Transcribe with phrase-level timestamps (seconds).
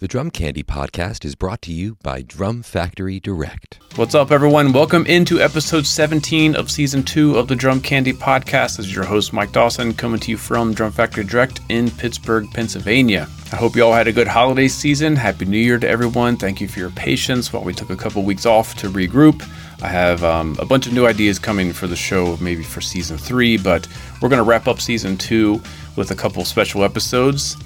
[0.00, 3.80] The Drum Candy podcast is brought to you by Drum Factory Direct.
[3.96, 4.72] What's up, everyone?
[4.72, 8.78] Welcome into episode 17 of season two of the Drum Candy podcast.
[8.78, 12.50] This is your host, Mike Dawson, coming to you from Drum Factory Direct in Pittsburgh,
[12.54, 13.28] Pennsylvania.
[13.52, 15.16] I hope you all had a good holiday season.
[15.16, 16.38] Happy New Year to everyone.
[16.38, 19.46] Thank you for your patience while we took a couple weeks off to regroup.
[19.82, 23.18] I have um, a bunch of new ideas coming for the show, maybe for season
[23.18, 23.86] three, but
[24.22, 25.60] we're going to wrap up season two
[25.96, 27.58] with a couple special episodes.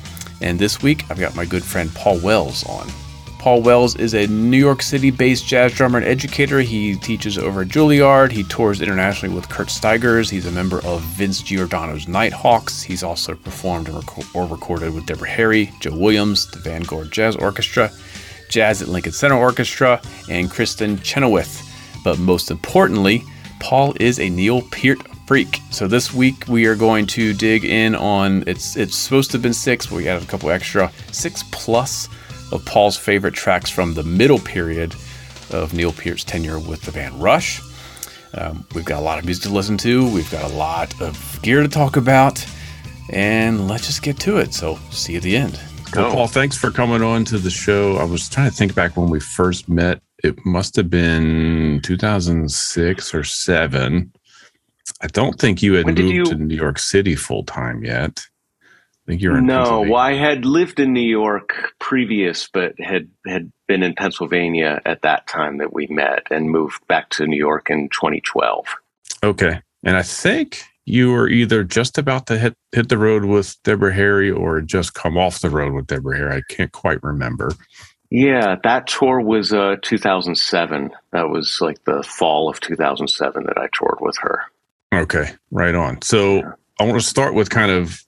[0.45, 2.86] And this week, I've got my good friend Paul Wells on.
[3.38, 6.60] Paul Wells is a New York City based jazz drummer and educator.
[6.60, 8.30] He teaches over at Juilliard.
[8.30, 10.28] He tours internationally with Kurt Stigers.
[10.28, 12.83] He's a member of Vince Giordano's Nighthawks.
[12.83, 17.91] He's also performed or, recorded with Deborah Harry, Joe Williams, the Vanguard Jazz Orchestra,
[18.50, 21.62] Jazz at Lincoln Center Orchestra, and Kristin Chenoweth.
[22.05, 23.24] But most importantly,
[23.61, 25.60] Paul is a Neil Peart freak.
[25.70, 29.42] So this week we are going to dig in on it's it's supposed to have
[29.42, 32.09] been six, but we added a couple extra six plus
[32.52, 34.95] of Paul's favorite tracks from the middle period
[35.50, 37.61] of Neil Peart's tenure with the band Rush.
[38.34, 40.11] Um, we've got a lot of music to listen to.
[40.12, 42.45] We've got a lot of gear to talk about,
[43.11, 44.52] and let's just get to it.
[44.52, 45.61] So see you at the end.
[45.95, 47.97] Well, Paul, thanks for coming on to the show.
[47.98, 50.00] I was trying to think back when we first met.
[50.25, 54.12] It must have been 2006 or seven.
[55.00, 58.27] I don't think you had moved you- to New York City full time yet.
[58.62, 63.08] I think you're in No, well, I had lived in New York previous, but had
[63.27, 67.36] had been in Pennsylvania at that time that we met, and moved back to New
[67.36, 68.64] York in 2012.
[69.22, 73.62] Okay, and I think you were either just about to hit hit the road with
[73.62, 76.36] Deborah Harry or just come off the road with Deborah Harry.
[76.36, 77.50] I can't quite remember.
[78.10, 80.92] Yeah, that tour was uh, 2007.
[81.12, 84.44] That was like the fall of 2007 that I toured with her.
[84.95, 86.00] Okay, right on.
[86.03, 86.42] So
[86.78, 88.05] I want to start with kind of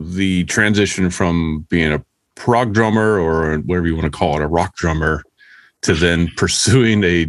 [0.00, 4.46] the transition from being a prog drummer or whatever you want to call it, a
[4.46, 5.22] rock drummer,
[5.82, 7.26] to then pursuing a,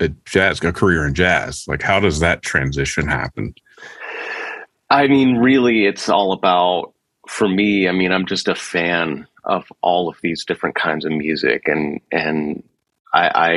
[0.00, 1.66] a jazz, a career in jazz.
[1.68, 3.54] Like, how does that transition happen?
[4.88, 6.94] I mean, really, it's all about
[7.28, 7.88] for me.
[7.88, 12.00] I mean, I'm just a fan of all of these different kinds of music, and
[12.12, 12.62] and
[13.12, 13.52] I, I,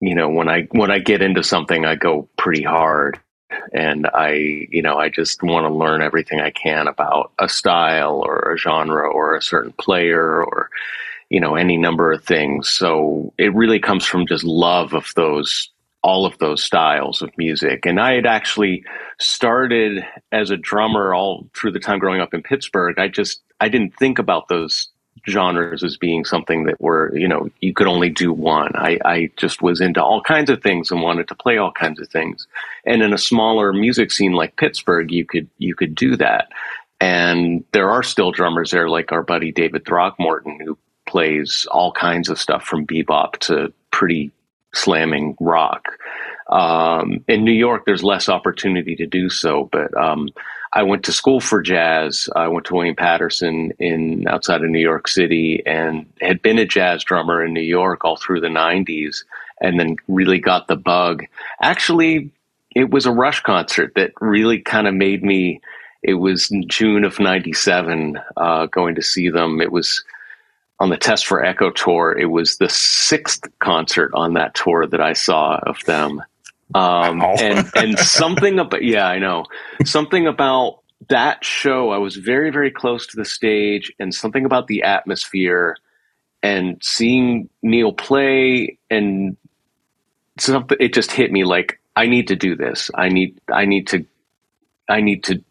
[0.00, 3.18] you know, when I when I get into something, I go pretty hard,
[3.72, 8.22] and I, you know, I just want to learn everything I can about a style
[8.24, 10.70] or a genre or a certain player or
[11.30, 12.68] you know any number of things.
[12.68, 15.70] So it really comes from just love of those
[16.02, 18.84] all of those styles of music, and I had actually
[19.18, 22.98] started as a drummer all through the time growing up in Pittsburgh.
[22.98, 24.88] I just I didn't think about those
[25.28, 28.72] genres as being something that were you know you could only do one.
[28.74, 32.00] I, I just was into all kinds of things and wanted to play all kinds
[32.00, 32.46] of things.
[32.84, 36.48] And in a smaller music scene like Pittsburgh, you could you could do that.
[37.00, 40.76] And there are still drummers there, like our buddy David Throckmorton, who
[41.06, 44.30] plays all kinds of stuff from bebop to pretty
[44.74, 45.88] slamming rock.
[46.50, 50.28] Um, in New York, there's less opportunity to do so, but um,
[50.72, 52.28] I went to school for jazz.
[52.36, 56.64] I went to William Paterson in outside of New York City, and had been a
[56.64, 59.24] jazz drummer in New York all through the '90s,
[59.60, 61.24] and then really got the bug.
[61.60, 62.30] Actually,
[62.76, 65.60] it was a Rush concert that really kind of made me.
[66.02, 69.60] It was June of '97, uh, going to see them.
[69.60, 70.04] It was
[70.78, 72.16] on the Test for Echo tour.
[72.16, 76.22] It was the sixth concert on that tour that I saw of them.
[76.74, 79.44] Um, and and something about yeah, I know
[79.84, 81.90] something about that show.
[81.90, 85.76] I was very very close to the stage, and something about the atmosphere
[86.42, 89.36] and seeing Neil play and
[90.38, 90.76] something.
[90.80, 92.90] It just hit me like I need to do this.
[92.94, 94.06] I need I need to
[94.88, 95.42] I need to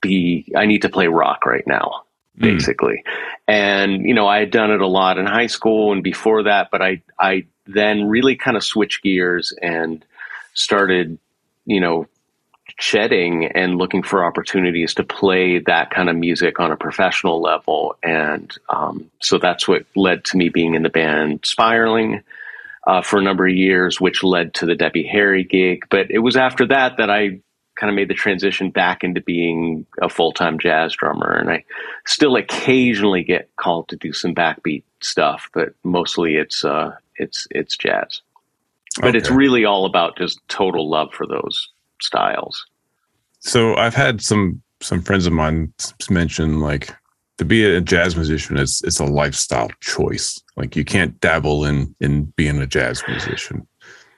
[0.00, 2.02] be I need to play rock right now
[2.38, 2.42] Mm.
[2.42, 3.04] basically.
[3.46, 6.68] And you know, I had done it a lot in high school and before that,
[6.70, 10.04] but I I then really kind of switched gears and
[10.54, 11.18] started,
[11.64, 12.06] you know,
[12.78, 17.96] shedding and looking for opportunities to play that kind of music on a professional level.
[18.02, 22.22] And um, so that's what led to me being in the band Spiraling
[22.86, 25.84] uh, for a number of years, which led to the Debbie Harry gig.
[25.90, 27.40] But it was after that that I
[27.78, 31.32] kind of made the transition back into being a full time jazz drummer.
[31.32, 31.64] And I
[32.06, 37.76] still occasionally get called to do some backbeat stuff, but mostly it's uh, it's it's
[37.76, 38.22] jazz.
[39.00, 42.66] But it's really all about just total love for those styles.
[43.40, 45.72] So I've had some some friends of mine
[46.10, 46.94] mention like
[47.38, 50.40] to be a jazz musician it's it's a lifestyle choice.
[50.56, 53.66] Like you can't dabble in in being a jazz musician.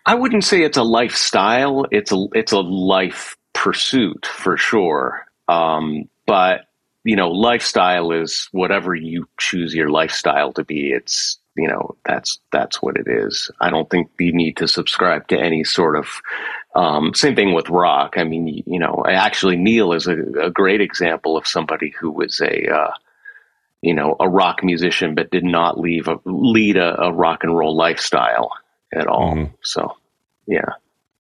[0.07, 1.87] I wouldn't say it's a lifestyle.
[1.91, 5.27] It's a it's a life pursuit for sure.
[5.49, 6.67] Um, but
[7.05, 10.91] you know, lifestyle is whatever you choose your lifestyle to be.
[10.91, 13.51] It's you know that's that's what it is.
[13.61, 16.09] I don't think you need to subscribe to any sort of
[16.75, 18.15] um, same thing with rock.
[18.17, 22.41] I mean, you, know, actually Neil is a, a, great example of somebody who was
[22.41, 22.91] a uh,
[23.81, 27.57] you know a rock musician, but did not leave a, lead a, a rock and
[27.57, 28.51] roll lifestyle
[28.93, 29.35] at all.
[29.35, 29.55] Mm-hmm.
[29.63, 29.97] So
[30.47, 30.75] yeah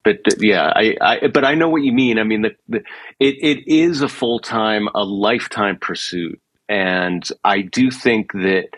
[0.04, 2.18] but yeah, I, I, but I know what you mean.
[2.18, 2.78] I mean, the, the
[3.18, 6.40] it, it is a full time, a lifetime pursuit.
[6.68, 8.68] And I do think that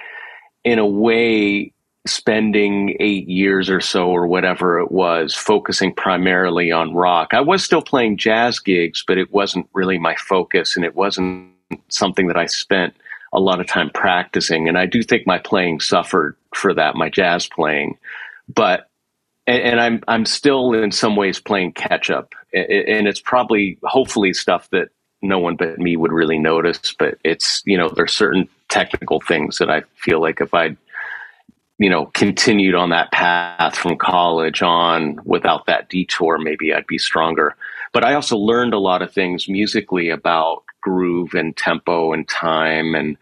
[0.67, 1.73] in a way,
[2.07, 7.65] spending eight years or so or whatever it was, focusing primarily on rock, I was
[7.65, 11.53] still playing jazz gigs, but it wasn't really my focus and it wasn't
[11.89, 12.95] something that I spent
[13.33, 14.69] a lot of time practicing.
[14.69, 17.97] And I do think my playing suffered for that, my jazz playing.
[18.53, 18.89] But
[19.47, 24.69] and, I'm I'm still in some ways playing catch up, and it's probably hopefully stuff
[24.71, 24.89] that
[25.23, 26.93] no one but me would really notice.
[26.99, 30.77] But it's you know there's certain technical things that I feel like if I'd
[31.79, 36.99] you know continued on that path from college on without that detour, maybe I'd be
[36.99, 37.57] stronger.
[37.93, 42.95] But I also learned a lot of things musically about groove and tempo and time
[42.95, 43.17] and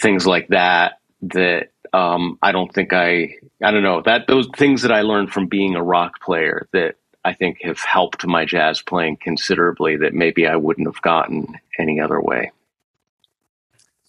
[0.00, 4.82] things like that that um, I don't think I I don't know that those things
[4.82, 8.80] that I learned from being a rock player that I think have helped my jazz
[8.80, 12.52] playing considerably that maybe I wouldn't have gotten any other way.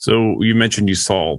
[0.02, 1.38] So you mentioned you saw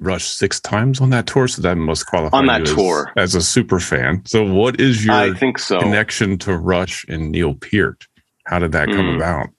[0.00, 3.40] Rush six times on that tour, so that must qualify on that tour as, a
[3.40, 4.22] super fan.
[4.26, 5.78] So what is your I think so.
[5.78, 8.06] connection to Rush and Neil Peart?
[8.44, 9.16] How did that come mm.
[9.16, 9.50] about?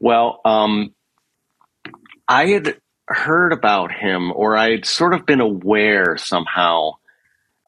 [0.00, 0.92] Well, um,
[2.28, 6.94] I had heard about him, or I'd sort of been aware somehow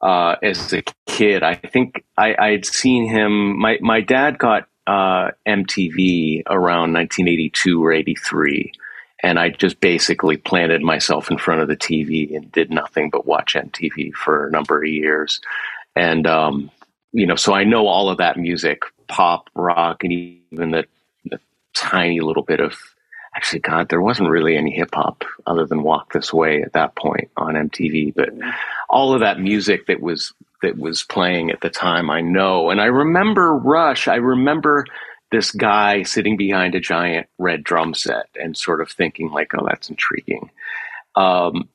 [0.01, 1.41] uh, as a kid.
[1.41, 3.57] I think I, I'd seen him.
[3.57, 8.73] My my dad got uh, MTV around 1982 or 83,
[9.23, 13.25] and I just basically planted myself in front of the TV and did nothing but
[13.25, 15.39] watch MTV for a number of years.
[15.95, 16.69] And um,
[17.13, 20.85] you know, so I know all of that music, pop, rock, and even the,
[21.25, 21.39] the
[21.73, 22.75] tiny little bit of
[23.35, 26.95] actually, God, there wasn't really any hip hop other than Walk This Way at that
[26.95, 28.13] point on MTV.
[28.13, 28.29] But
[28.89, 32.81] all of that music that was that was playing at the time, I know, and
[32.81, 34.07] I remember Rush.
[34.07, 34.85] I remember
[35.33, 39.65] this guy sitting behind a giant red drum set and sort of thinking like, "Oh,
[39.67, 40.51] that's intriguing."
[41.15, 41.67] Um,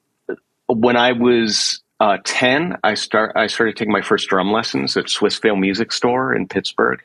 [0.69, 5.07] when I was uh, ten, I start I started taking my first drum lessons at
[5.07, 7.03] Swissvale Music Store in Pittsburgh.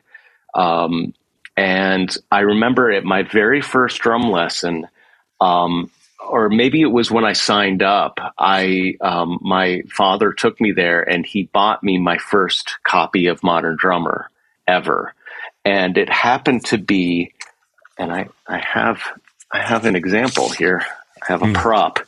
[0.53, 1.15] Um,
[1.57, 4.87] and I remember at my very first drum lesson,
[5.41, 5.89] um,
[6.29, 11.01] or maybe it was when I signed up, I um, my father took me there
[11.01, 14.29] and he bought me my first copy of Modern Drummer
[14.67, 15.15] ever,
[15.65, 17.33] and it happened to be,
[17.97, 19.01] and I I have
[19.51, 20.85] I have an example here.
[21.21, 21.53] I have a mm.
[21.53, 21.99] prop.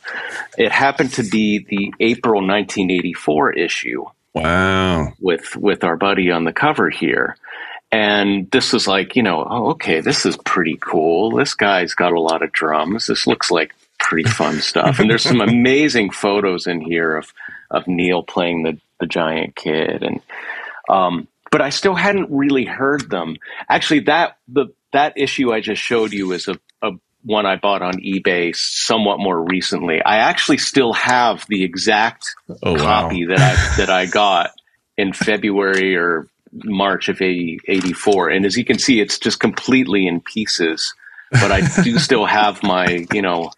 [0.58, 4.04] It happened to be the April 1984 issue.
[4.34, 5.14] Wow.
[5.20, 7.36] With with our buddy on the cover here.
[7.92, 11.30] And this is like, you know, oh, okay, this is pretty cool.
[11.30, 13.06] This guy's got a lot of drums.
[13.06, 14.98] This looks like pretty fun stuff.
[14.98, 17.32] And there's some amazing photos in here of,
[17.70, 20.02] of Neil playing the, the giant kid.
[20.02, 20.20] And,
[20.88, 23.36] um, but I still hadn't really heard them.
[23.68, 27.82] Actually, that, the, that issue I just showed you is a, a one I bought
[27.82, 30.02] on eBay somewhat more recently.
[30.02, 33.36] I actually still have the exact oh, copy wow.
[33.36, 34.50] that I, that I got
[34.96, 38.30] in February or March of 80, 84.
[38.30, 40.94] And as you can see, it's just completely in pieces.
[41.30, 43.50] But I do still have my, you know,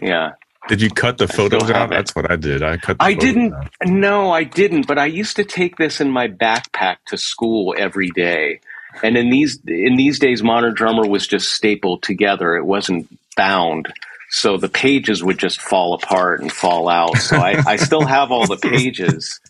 [0.00, 0.32] yeah.
[0.68, 1.90] Did you cut the photos out?
[1.90, 2.62] That's what I did.
[2.62, 2.96] I cut.
[3.00, 3.54] I didn't.
[3.54, 3.70] Out.
[3.86, 4.86] No, I didn't.
[4.86, 8.60] But I used to take this in my backpack to school every day.
[9.02, 12.56] And in these in these days, Modern Drummer was just stapled together.
[12.56, 13.92] It wasn't bound,
[14.30, 17.16] so the pages would just fall apart and fall out.
[17.18, 19.40] So I, I still have all the pages.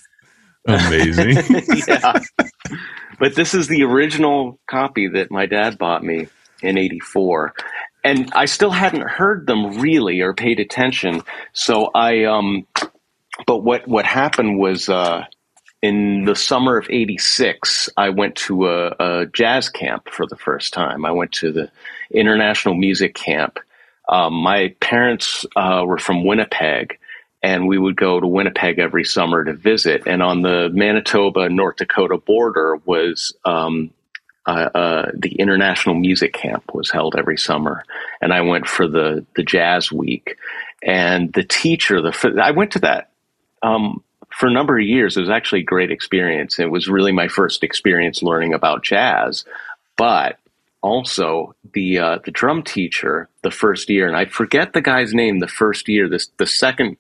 [0.67, 1.37] Amazing.
[1.89, 2.21] yeah.
[3.19, 6.29] But this is the original copy that my dad bought me
[6.63, 7.55] in 84.
[8.03, 11.23] And I still hadn't heard them really or paid attention.
[11.53, 12.67] So I, um,
[13.47, 15.25] but what, what happened was, uh,
[15.83, 20.75] in the summer of 86, I went to a, a, jazz camp for the first
[20.75, 21.07] time.
[21.07, 21.71] I went to the
[22.11, 23.59] International Music Camp.
[24.09, 26.99] Um, my parents uh, were from Winnipeg,
[27.43, 30.03] and we would go to Winnipeg every summer to visit.
[30.07, 33.91] And on the Manitoba North Dakota border was um,
[34.51, 37.85] uh, uh, the International Music Camp was held every summer,
[38.21, 40.37] and I went for the the Jazz Week.
[40.83, 43.11] And the teacher, the I went to that
[43.63, 45.17] um, for a number of years.
[45.17, 46.59] It was actually a great experience.
[46.59, 49.45] It was really my first experience learning about jazz,
[49.97, 50.39] but
[50.81, 55.39] also the uh, the drum teacher the first year, and I forget the guy's name.
[55.39, 56.97] The first year, this the second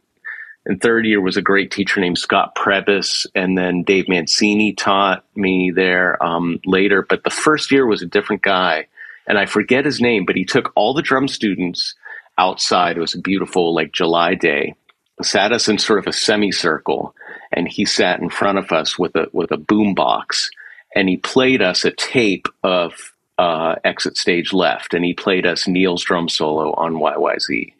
[0.70, 5.24] and third year was a great teacher named Scott Prebis, and then Dave Mancini taught
[5.34, 7.02] me there um, later.
[7.02, 8.86] But the first year was a different guy,
[9.26, 10.24] and I forget his name.
[10.24, 11.96] But he took all the drum students
[12.38, 12.96] outside.
[12.96, 14.76] It was a beautiful like July day.
[15.22, 17.16] Sat us in sort of a semicircle,
[17.50, 20.50] and he sat in front of us with a with a boom box,
[20.94, 22.92] and he played us a tape of
[23.38, 27.72] uh, Exit Stage Left, and he played us Neil's drum solo on YYZ.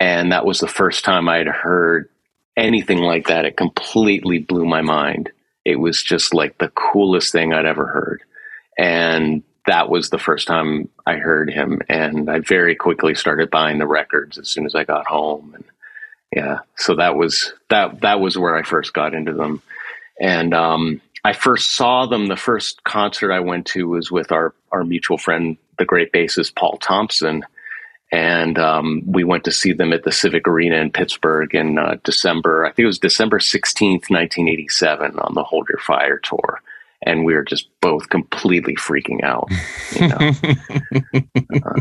[0.00, 2.08] And that was the first time I'd heard
[2.56, 3.44] anything like that.
[3.44, 5.30] It completely blew my mind.
[5.64, 8.22] It was just like the coolest thing I'd ever heard.
[8.78, 11.80] And that was the first time I heard him.
[11.88, 15.54] And I very quickly started buying the records as soon as I got home.
[15.54, 15.64] And
[16.34, 19.62] yeah, so that was that that was where I first got into them.
[20.20, 22.26] And um, I first saw them.
[22.26, 26.54] The first concert I went to was with our our mutual friend, the great bassist
[26.54, 27.44] Paul Thompson,
[28.14, 31.96] and um, we went to see them at the Civic Arena in Pittsburgh in uh,
[32.04, 32.64] December.
[32.64, 36.62] I think it was December sixteenth, nineteen eighty seven, on the Hold Your Fire tour,
[37.02, 39.48] and we were just both completely freaking out.
[39.96, 40.30] You know?
[41.66, 41.80] uh,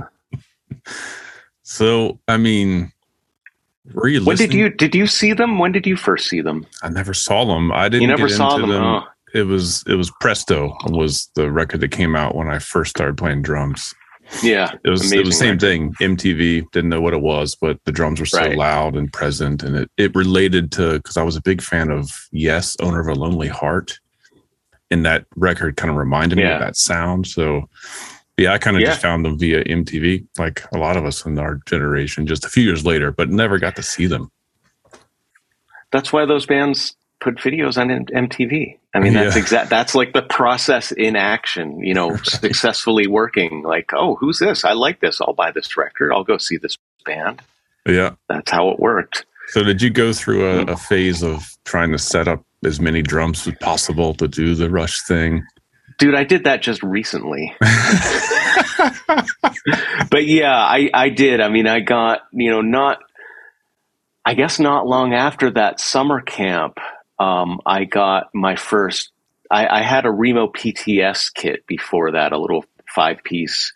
[1.61, 2.91] so, I mean,
[3.93, 4.25] were you?
[4.25, 5.59] When did you did you see them?
[5.59, 6.65] When did you first see them?
[6.81, 7.71] I never saw them.
[7.71, 8.01] I didn't.
[8.01, 8.71] You never saw them.
[8.71, 8.83] them.
[8.83, 9.03] Oh.
[9.35, 13.19] It was it was Presto was the record that came out when I first started
[13.19, 13.93] playing drums.
[14.41, 15.61] Yeah, it was it was the same record.
[15.61, 15.93] thing.
[16.01, 18.57] MTV didn't know what it was, but the drums were so right.
[18.57, 22.09] loud and present, and it it related to because I was a big fan of
[22.31, 23.99] Yes, Owner of a Lonely Heart,
[24.89, 26.45] and that record kind of reminded yeah.
[26.45, 27.27] me of that sound.
[27.27, 27.69] So
[28.37, 28.89] yeah, I kind of yeah.
[28.89, 32.49] just found them via MTV, like a lot of us in our generation, just a
[32.49, 34.31] few years later, but never got to see them.
[35.91, 38.77] That's why those bands put videos on MTV.
[38.93, 39.41] I mean, that's yeah.
[39.41, 39.69] exact.
[39.69, 41.79] That's like the process in action.
[41.79, 42.25] You know, right.
[42.25, 43.63] successfully working.
[43.63, 44.65] Like, oh, who's this?
[44.65, 45.21] I like this.
[45.21, 46.11] I'll buy this record.
[46.11, 47.41] I'll go see this band.
[47.87, 49.25] Yeah, that's how it worked.
[49.47, 50.69] So, did you go through a, mm-hmm.
[50.69, 54.69] a phase of trying to set up as many drums as possible to do the
[54.69, 55.43] Rush thing?
[55.97, 57.55] Dude, I did that just recently.
[60.09, 61.39] but yeah, I, I did.
[61.39, 62.99] I mean, I got, you know, not,
[64.25, 66.79] I guess not long after that summer camp,
[67.23, 69.11] um, I got my first.
[69.49, 73.71] I, I, had a Remo PTS kit before that, a little five piece,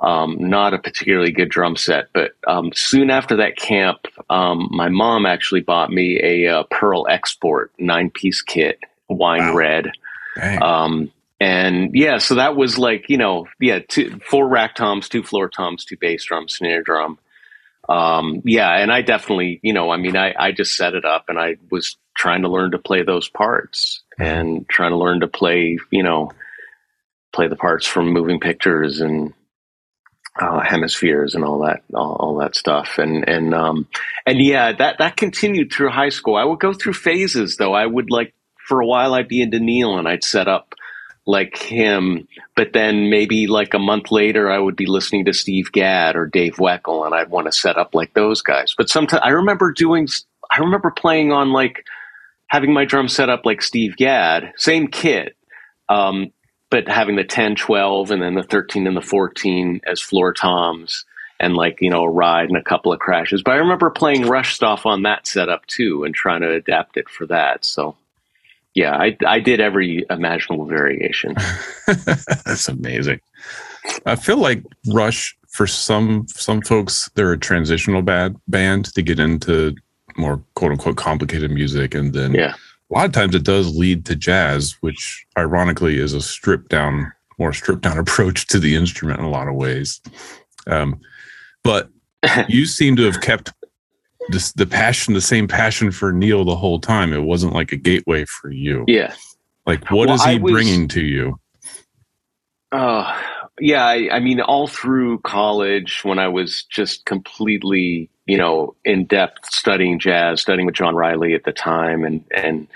[0.00, 2.08] um, not a particularly good drum set.
[2.12, 6.62] But um, soon after that camp, um, my mom actually bought me a, a uh,
[6.70, 9.54] Pearl Export nine piece kit, wine wow.
[9.54, 9.90] red.
[10.60, 15.22] Um, and yeah, so that was like you know, yeah, two, four rack toms, two
[15.22, 17.18] floor toms, two bass drums, snare drum
[17.88, 21.24] um, yeah, and I definitely, you know, I mean, I, I just set it up
[21.28, 25.26] and I was trying to learn to play those parts and trying to learn to
[25.26, 26.30] play, you know,
[27.32, 29.32] play the parts from moving pictures and
[30.40, 32.98] uh, hemispheres and all that, all, all, that stuff.
[32.98, 33.86] And, and, um,
[34.26, 36.36] and yeah, that, that continued through high school.
[36.36, 37.74] I would go through phases though.
[37.74, 38.34] I would like,
[38.66, 40.74] for a while, I'd be into Neil and I'd set up
[41.26, 42.26] like him,
[42.56, 46.26] but then maybe like a month later, I would be listening to Steve Gadd or
[46.26, 48.74] Dave Weckl, and I'd want to set up like those guys.
[48.76, 50.08] But sometimes I remember doing,
[50.50, 51.84] I remember playing on like
[52.52, 55.36] having my drum set up like Steve Gadd, same kit,
[55.88, 56.30] um,
[56.68, 61.06] but having the 10, 12, and then the 13 and the 14 as floor toms
[61.40, 63.42] and like you know a ride and a couple of crashes.
[63.42, 67.08] But I remember playing Rush stuff on that setup too and trying to adapt it
[67.08, 67.64] for that.
[67.64, 67.96] So
[68.74, 71.34] yeah, I, I did every imaginable variation.
[71.86, 73.20] That's amazing.
[74.04, 79.18] I feel like Rush for some some folks they're a transitional bad band to get
[79.18, 79.74] into
[80.16, 82.54] more quote unquote complicated music, and then yeah.
[82.90, 87.12] a lot of times it does lead to jazz, which ironically is a stripped down,
[87.38, 90.00] more stripped down approach to the instrument in a lot of ways.
[90.66, 91.00] Um,
[91.64, 91.90] but
[92.48, 93.52] you seem to have kept
[94.28, 97.12] this the passion, the same passion for Neil the whole time.
[97.12, 98.84] It wasn't like a gateway for you.
[98.86, 99.14] Yeah.
[99.66, 101.38] Like, what well, is he was, bringing to you?
[102.72, 103.20] Uh,
[103.60, 109.06] yeah, I, I, mean, all through college, when I was just completely, you know, in
[109.06, 112.68] depth studying jazz, studying with John Riley at the time, and and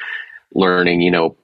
[0.55, 1.37] learning, you know,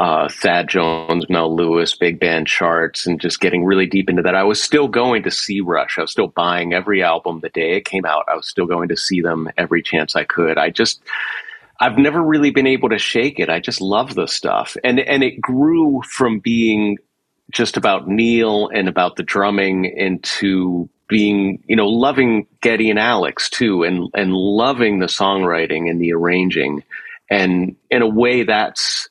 [0.00, 4.34] uh, Thad Jones, Mel Lewis, big band charts, and just getting really deep into that.
[4.34, 5.98] I was still going to see Rush.
[5.98, 8.24] I was still buying every album the day it came out.
[8.26, 10.56] I was still going to see them every chance I could.
[10.56, 11.02] I just,
[11.80, 13.50] I've never really been able to shake it.
[13.50, 16.96] I just love the stuff, and and it grew from being
[17.50, 23.50] just about Neil and about the drumming into being, you know, loving Geddy and Alex
[23.50, 26.84] too, and and loving the songwriting and the arranging,
[27.28, 29.10] and in a way that's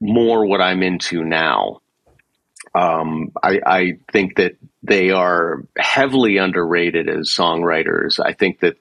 [0.00, 1.80] more what I'm into now.
[2.74, 8.18] Um, I, I think that they are heavily underrated as songwriters.
[8.24, 8.76] I think that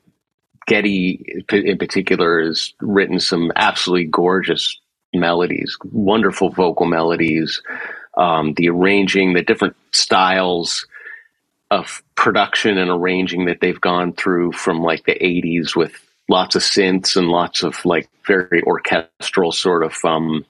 [0.68, 4.80] Geddy, in particular, has written some absolutely gorgeous
[5.14, 7.62] melodies, wonderful vocal melodies.
[8.18, 10.88] Um, the arranging, the different styles
[11.70, 15.94] of production and arranging that they've gone through from like the 80s with
[16.30, 20.46] lots of synths and lots of like very orchestral sort of um,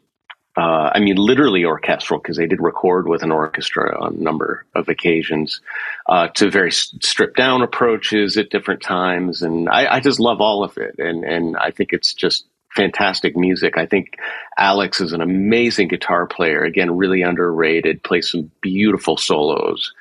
[0.57, 4.65] uh, I mean, literally orchestral because they did record with an orchestra on a number
[4.73, 5.61] of occasions,
[6.09, 10.63] uh, to very stripped down approaches at different times, and I, I, just love all
[10.63, 13.77] of it, and and I think it's just fantastic music.
[13.77, 14.17] I think
[14.57, 16.63] Alex is an amazing guitar player.
[16.63, 18.01] Again, really underrated.
[18.01, 19.93] Plays some beautiful solos,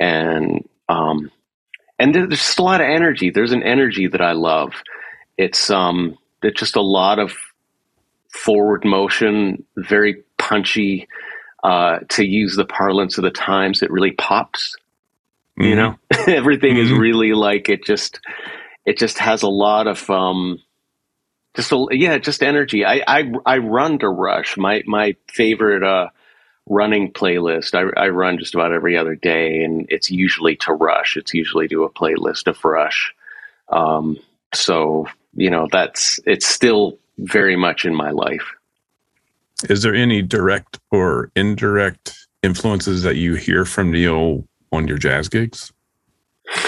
[0.00, 1.30] and um,
[1.98, 3.30] and there's just a lot of energy.
[3.30, 4.72] There's an energy that I love.
[5.36, 7.34] It's um, it's just a lot of
[8.30, 11.06] forward motion, very punchy.
[11.62, 14.76] Uh, to use the parlance of the times, it really pops.
[15.58, 15.68] Mm-hmm.
[15.68, 16.94] You know, everything mm-hmm.
[16.94, 17.84] is really like it.
[17.84, 18.18] Just
[18.86, 20.58] it just has a lot of um,
[21.54, 22.86] just a, yeah, just energy.
[22.86, 24.56] I, I I run to Rush.
[24.56, 26.08] My my favorite uh,
[26.70, 27.74] running playlist.
[27.74, 31.18] I, I run just about every other day, and it's usually to Rush.
[31.18, 33.12] It's usually to a playlist of Rush.
[33.68, 34.18] Um,
[34.54, 38.54] so you know that's it's still very much in my life.
[39.68, 45.28] Is there any direct or indirect influences that you hear from Neil on your jazz
[45.28, 45.70] gigs?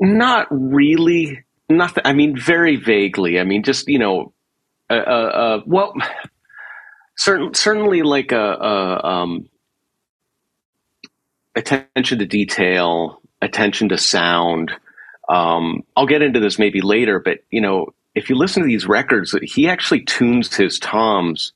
[0.00, 1.44] Not really.
[1.70, 2.02] Nothing.
[2.04, 3.40] I mean, very vaguely.
[3.40, 4.33] I mean, just you know,
[4.96, 5.94] uh, uh, uh well,
[7.16, 9.48] certain, certainly like a, a um,
[11.54, 14.72] attention to detail, attention to sound,
[15.28, 18.86] um, I'll get into this maybe later, but you know, if you listen to these
[18.86, 21.52] records, he actually tunes his toms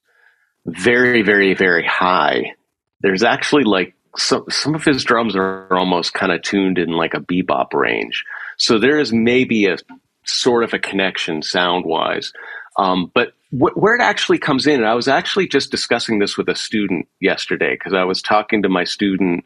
[0.67, 2.55] very, very, very high.
[3.01, 7.15] There's actually like some some of his drums are almost kind of tuned in like
[7.15, 8.25] a bebop range.
[8.57, 9.77] So there is maybe a
[10.25, 12.33] sort of a connection sound wise.
[12.79, 16.39] Um, but wh- where it actually comes in, and I was actually just discussing this
[16.39, 19.45] with a student yesterday because I was talking to my student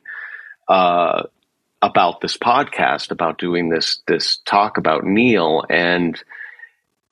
[0.68, 1.24] uh,
[1.80, 6.22] about this podcast, about doing this this talk about Neil, and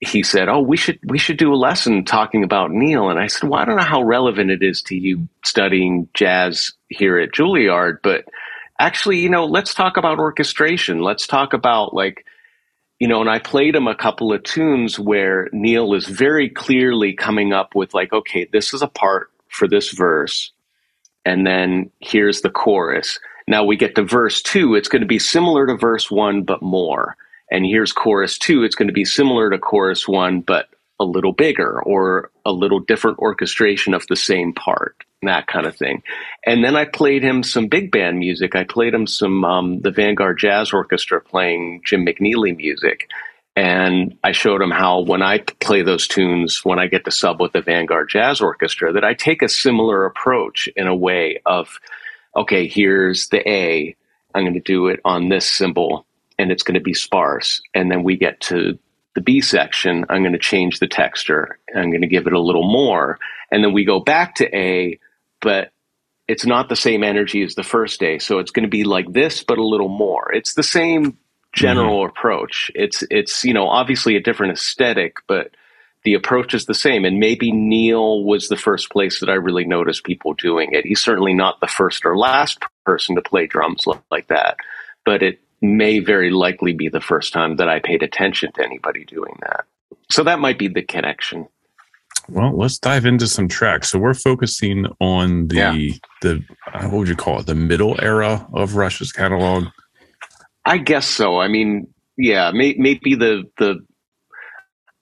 [0.00, 3.26] he said, "Oh, we should we should do a lesson talking about Neil." And I
[3.26, 7.32] said, "Well, I don't know how relevant it is to you studying jazz here at
[7.32, 8.26] Juilliard, but
[8.78, 11.00] actually, you know, let's talk about orchestration.
[11.00, 12.26] Let's talk about like."
[13.00, 17.14] You know, and I played him a couple of tunes where Neil is very clearly
[17.14, 20.52] coming up with like, okay, this is a part for this verse,
[21.24, 23.18] and then here's the chorus
[23.50, 26.62] now we get to verse two, it's going to be similar to verse one, but
[26.62, 27.16] more.
[27.50, 30.68] And here's chorus two, it's going to be similar to chorus one, but
[31.00, 35.76] a little bigger or a little different orchestration of the same part, that kind of
[35.76, 36.02] thing.
[36.46, 38.56] And then I played him some big band music.
[38.56, 43.10] I played him some um, the Vanguard Jazz Orchestra playing Jim McNeely music.
[43.56, 47.40] And I showed him how when I play those tunes, when I get to sub
[47.40, 51.78] with the Vanguard Jazz Orchestra, that I take a similar approach in a way of
[52.34, 53.96] okay, here's the A.
[54.34, 56.06] I'm going to do it on this cymbal
[56.38, 57.60] and it's going to be sparse.
[57.74, 58.78] And then we get to
[59.14, 60.04] the B section.
[60.08, 61.58] I'm going to change the texture.
[61.74, 63.18] I'm going to give it a little more.
[63.50, 64.98] And then we go back to A,
[65.40, 65.72] but
[66.28, 68.18] it's not the same energy as the first day.
[68.18, 70.32] So it's going to be like this, but a little more.
[70.32, 71.18] It's the same
[71.52, 72.10] general mm-hmm.
[72.10, 72.70] approach.
[72.74, 75.50] It's, it's, you know, obviously a different aesthetic, but
[76.04, 77.04] the approach is the same.
[77.04, 80.86] And maybe Neil was the first place that I really noticed people doing it.
[80.86, 84.56] He's certainly not the first or last person to play drums like that,
[85.04, 89.04] but it may very likely be the first time that I paid attention to anybody
[89.04, 89.64] doing that.
[90.10, 91.48] So that might be the connection.
[92.28, 93.90] Well, let's dive into some tracks.
[93.90, 95.92] So we're focusing on the yeah.
[96.22, 97.46] the uh, what would you call it?
[97.46, 99.64] The middle era of Rush's catalog.
[100.64, 101.40] I guess so.
[101.40, 103.80] I mean, yeah, may, maybe the the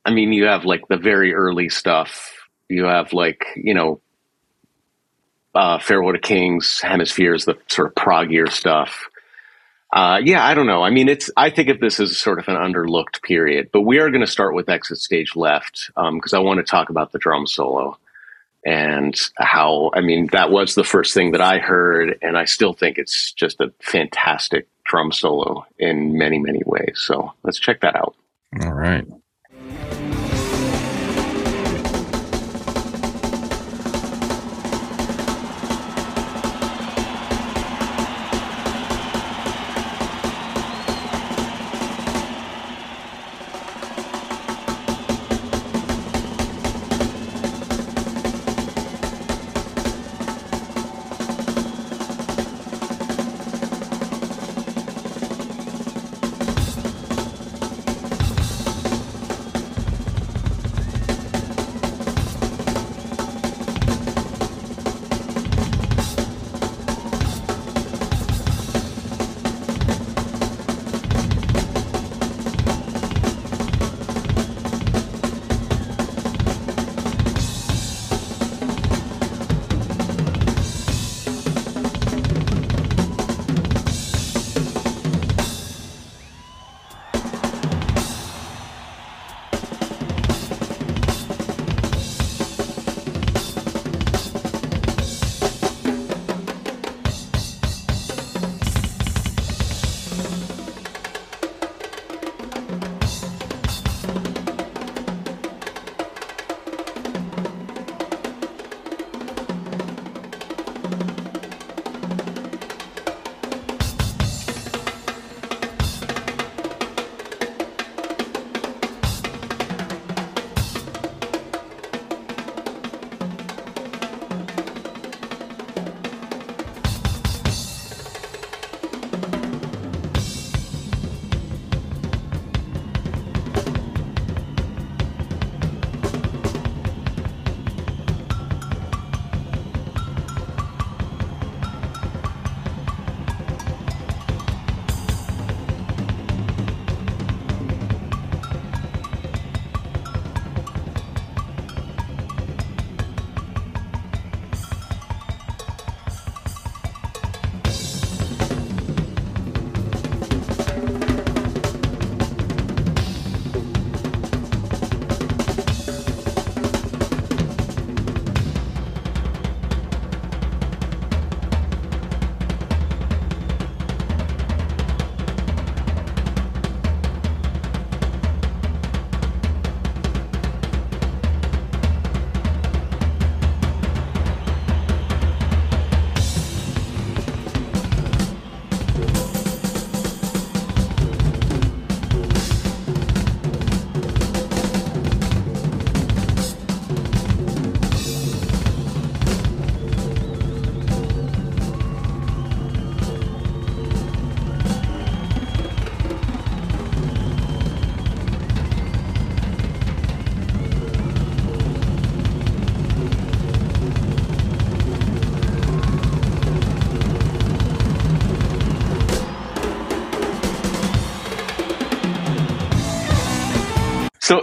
[0.09, 2.33] I mean, you have like the very early stuff.
[2.71, 4.01] You have like, you know,
[5.55, 9.05] uh, Farewell to Kings, Hemispheres, the sort of proggier stuff.
[9.93, 10.83] Uh, yeah, I don't know.
[10.83, 11.31] I mean, it's.
[11.37, 14.31] I think of this as sort of an underlooked period, but we are going to
[14.31, 17.99] start with Exit Stage Left because um, I want to talk about the drum solo
[18.67, 19.91] and how.
[19.95, 23.33] I mean, that was the first thing that I heard, and I still think it's
[23.33, 27.03] just a fantastic drum solo in many, many ways.
[27.07, 28.15] So let's check that out.
[28.63, 29.07] All right.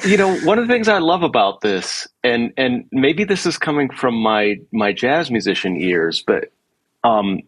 [0.05, 3.57] You know, one of the things I love about this, and and maybe this is
[3.57, 6.51] coming from my my jazz musician ears, but
[7.03, 7.41] um,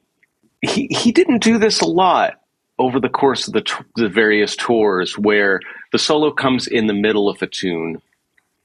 [0.61, 2.41] he he didn't do this a lot
[2.79, 5.59] over the course of the t- the various tours, where
[5.91, 8.01] the solo comes in the middle of a tune,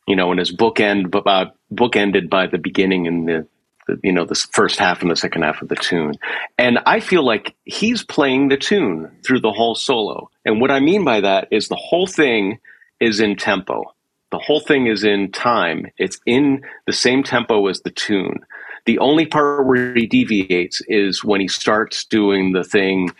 [0.06, 3.46] you know, and is bookend uh, bookended by the beginning and the
[3.86, 6.14] the, you know the first half and the second half of the tune.
[6.56, 10.30] And i feel like he's playing the tune through the whole solo.
[10.44, 12.58] And what i mean by that is the whole thing
[13.02, 13.82] is in tempo
[14.30, 18.40] the whole thing is in time it's in the same tempo as the tune
[18.84, 23.10] the only part where he deviates is when he starts doing the thing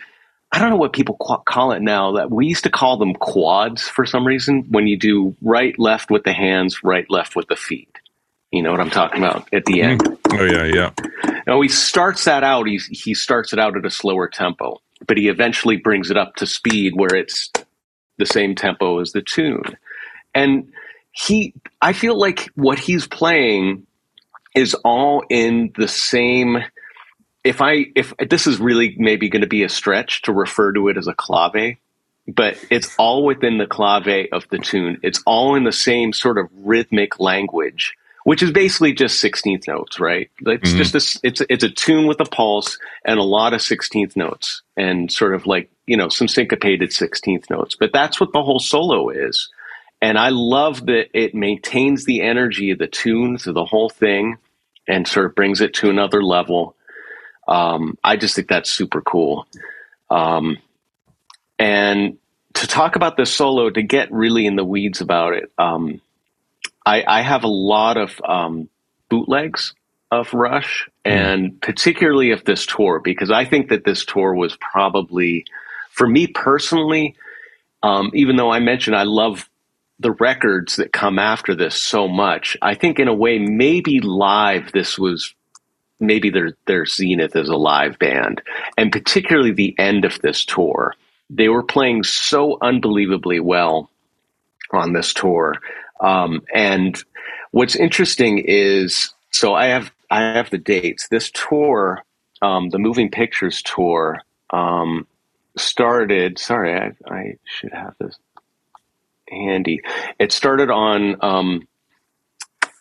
[0.53, 2.11] I don't know what people call it now.
[2.11, 4.65] That we used to call them quads for some reason.
[4.69, 7.89] When you do right, left with the hands, right, left with the feet.
[8.51, 10.03] You know what I'm talking about at the end.
[10.03, 10.39] Mm-hmm.
[10.39, 11.41] Oh yeah, yeah.
[11.47, 12.67] Now he starts that out.
[12.67, 16.35] He he starts it out at a slower tempo, but he eventually brings it up
[16.35, 17.51] to speed where it's
[18.17, 19.63] the same tempo as the tune.
[20.33, 20.71] And
[21.11, 23.85] he, I feel like what he's playing
[24.55, 26.57] is all in the same.
[27.43, 30.87] If I if this is really maybe going to be a stretch to refer to
[30.87, 31.77] it as a clave,
[32.27, 34.99] but it's all within the clave of the tune.
[35.03, 39.99] It's all in the same sort of rhythmic language which is basically just 16th notes,
[39.99, 40.29] right?
[40.45, 40.77] It's mm-hmm.
[40.77, 44.61] just this, it's, it's a tune with a pulse and a lot of 16th notes
[44.77, 47.75] and sort of like, you know, some syncopated 16th notes.
[47.77, 49.49] But that's what the whole solo is.
[50.01, 54.37] And I love that it maintains the energy of the tune through the whole thing
[54.87, 56.75] and sort of brings it to another level.
[57.47, 59.47] Um, I just think that's super cool.
[60.09, 60.57] Um,
[61.57, 62.17] and
[62.55, 66.01] to talk about this solo, to get really in the weeds about it, um,
[66.85, 68.69] I, I have a lot of um,
[69.09, 69.73] bootlegs
[70.11, 71.11] of Rush, hmm.
[71.11, 75.45] and particularly of this tour, because I think that this tour was probably,
[75.91, 77.15] for me personally,
[77.81, 79.49] um, even though I mentioned I love
[79.99, 84.71] the records that come after this so much, I think in a way maybe live
[84.71, 85.33] this was
[85.99, 88.41] maybe their their zenith as a live band,
[88.77, 90.95] and particularly the end of this tour.
[91.29, 93.89] They were playing so unbelievably well
[94.71, 95.55] on this tour
[96.03, 97.01] um, and
[97.51, 101.07] what's interesting is, so I have I have the dates.
[101.07, 102.03] This tour,
[102.41, 105.07] um, the Moving Pictures tour, um,
[105.57, 106.37] started.
[106.37, 108.17] Sorry, I, I, should have this
[109.29, 109.81] handy.
[110.19, 111.67] It started on um,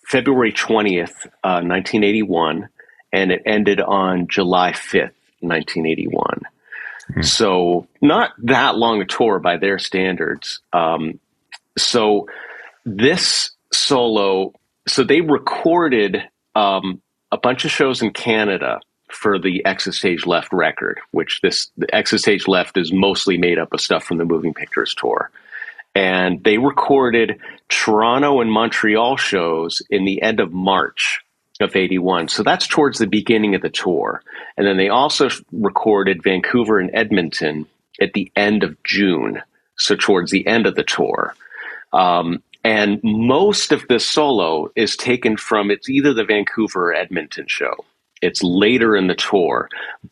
[0.08, 2.68] February twentieth, uh, nineteen eighty one,
[3.12, 6.40] and it ended on July fifth, nineteen eighty one.
[7.14, 7.22] Hmm.
[7.22, 10.60] So not that long a tour by their standards.
[10.72, 11.20] Um,
[11.78, 12.26] so
[12.84, 14.52] this solo,
[14.86, 16.22] so they recorded
[16.54, 21.70] um, a bunch of shows in Canada for the Exit Stage Left record, which this
[21.76, 25.30] the Exit Stage Left is mostly made up of stuff from the Moving Pictures tour.
[25.94, 31.20] And they recorded Toronto and Montreal shows in the end of March
[31.60, 32.28] of 81.
[32.28, 34.22] So that's towards the beginning of the tour.
[34.56, 37.66] And then they also recorded Vancouver and Edmonton
[38.00, 39.42] at the end of June.
[39.76, 41.34] So towards the end of the tour.
[41.92, 47.46] Um, and most of this solo is taken from it's either the Vancouver or Edmonton
[47.48, 47.84] show.
[48.20, 49.68] It's later in the tour.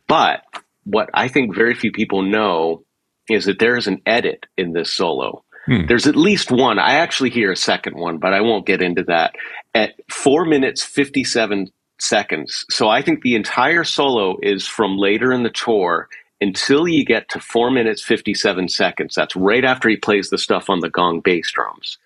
[0.08, 0.42] But
[0.84, 2.82] what I think very few people know
[3.28, 5.44] is that there is an edit in this solo.
[5.66, 5.86] Hmm.
[5.86, 6.80] There's at least one.
[6.80, 9.34] I actually hear a second one, but I won't get into that.
[9.72, 12.64] At four minutes, 57 seconds.
[12.70, 16.08] So I think the entire solo is from later in the tour
[16.40, 19.14] until you get to four minutes, 57 seconds.
[19.14, 21.98] That's right after he plays the stuff on the gong bass drums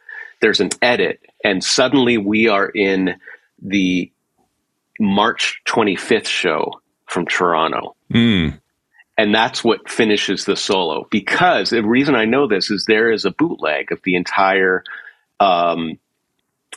[0.44, 3.16] there's an edit, and suddenly we are in
[3.62, 4.12] the
[5.00, 7.96] March 25th show from Toronto.
[8.12, 8.60] Mm.
[9.16, 11.06] And that's what finishes the solo.
[11.10, 14.84] Because the reason I know this is there is a bootleg of the entire
[15.40, 15.98] um,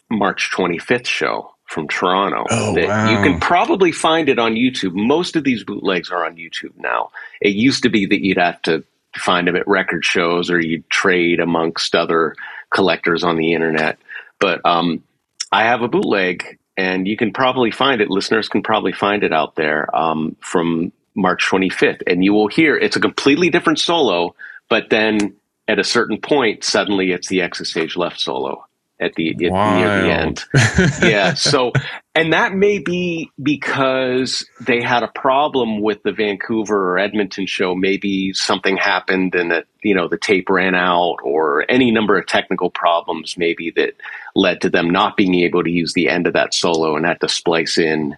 [0.10, 2.46] March 25th show from Toronto.
[2.50, 3.10] Oh, wow.
[3.12, 4.94] You can probably find it on YouTube.
[4.94, 7.12] Most of these bootlegs are on YouTube now.
[7.42, 8.86] It used to be that you'd have to
[9.18, 12.34] find them at record shows or you'd trade amongst other
[12.78, 13.98] collectors on the internet.
[14.40, 15.04] But um,
[15.52, 18.12] I have a bootleg, and you can probably find it.
[18.12, 22.78] Listeners can probably find it out there um, from March 25th, and you will hear
[22.78, 24.36] it's a completely different solo.
[24.70, 25.36] But then
[25.68, 28.67] at a certain point, suddenly it's the exit stage left solo
[29.00, 30.44] at the at, near the end.
[31.02, 31.34] yeah.
[31.36, 31.72] So,
[32.16, 37.76] and that may be because they had a problem with the Vancouver or Edmonton show.
[37.76, 42.26] Maybe something happened and that you know the tape ran out, or any number of
[42.26, 43.94] technical problems, maybe that
[44.36, 47.22] led to them not being able to use the end of that solo and had
[47.22, 48.18] to splice in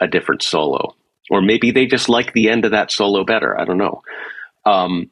[0.00, 0.94] a different solo.
[1.30, 3.58] Or maybe they just like the end of that solo better.
[3.58, 4.02] I don't know.
[4.66, 5.08] Um,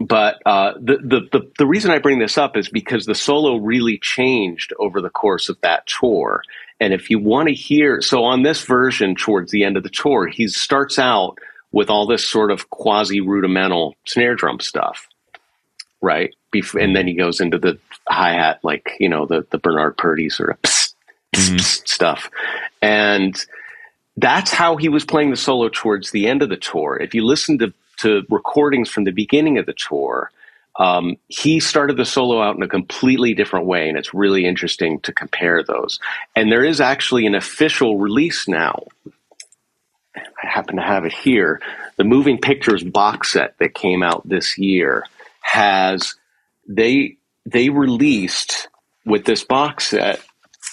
[0.00, 3.56] but uh, the, the, the the reason I bring this up is because the solo
[3.56, 6.42] really changed over the course of that tour.
[6.80, 9.90] And if you want to hear, so on this version towards the end of the
[9.90, 11.36] tour, he starts out
[11.70, 15.06] with all this sort of quasi rudimental snare drum stuff,
[16.00, 16.34] right?
[16.54, 19.98] Bef- and then he goes into the hi hat, like you know the the Bernard
[19.98, 22.30] Purdie sort of psst stuff,
[22.80, 23.44] and
[24.16, 26.96] that's how he was playing the solo towards the end of the tour.
[26.96, 30.30] If you listen to to recordings from the beginning of the tour,
[30.78, 35.00] um, he started the solo out in a completely different way, and it's really interesting
[35.00, 35.98] to compare those.
[36.34, 38.84] And there is actually an official release now.
[40.16, 41.60] I happen to have it here.
[41.96, 45.04] The Moving Pictures box set that came out this year
[45.40, 46.14] has
[46.66, 48.68] they they released
[49.04, 50.20] with this box set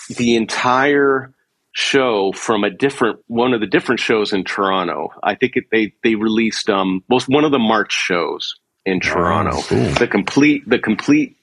[0.10, 1.34] the entire
[1.78, 5.10] show from a different one of the different shows in Toronto.
[5.22, 9.62] I think it, they they released um was one of the March shows in Toronto.
[9.62, 9.94] cool.
[9.94, 11.38] The complete the complete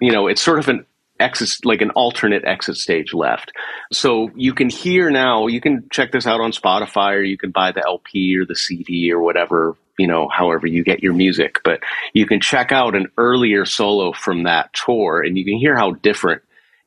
[0.00, 0.84] you know it's sort of an
[1.18, 3.52] exit like an alternate exit stage left.
[3.90, 5.46] So you can hear now.
[5.46, 8.56] You can check this out on Spotify or you can buy the LP or the
[8.56, 11.60] CD or whatever you know however you get your music.
[11.64, 11.80] But
[12.12, 15.92] you can check out an earlier solo from that tour and you can hear how
[15.92, 16.42] different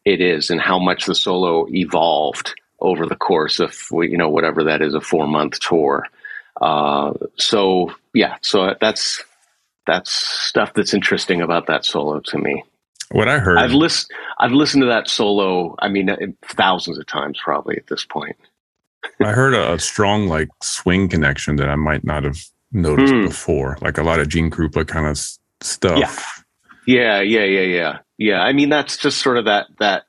[0.06, 4.64] it is and how much the solo evolved over the course of you know whatever
[4.66, 6.06] that is a four month tour.
[6.62, 9.24] Uh, so yeah, so that's
[9.86, 12.64] that's stuff that's interesting about that solo to me.
[13.12, 15.76] What I heard, I've listened I've listened to that solo.
[15.80, 18.36] I mean, uh, thousands of times probably at this point.
[19.22, 22.38] I heard a, a strong like swing connection that I might not have
[22.72, 23.26] noticed Hmm.
[23.26, 25.98] before, like a lot of Gene Krupa kind of s- stuff.
[25.98, 26.14] Yeah.
[26.86, 28.42] Yeah, yeah, yeah, yeah, yeah.
[28.42, 30.04] I mean, that's just sort of that that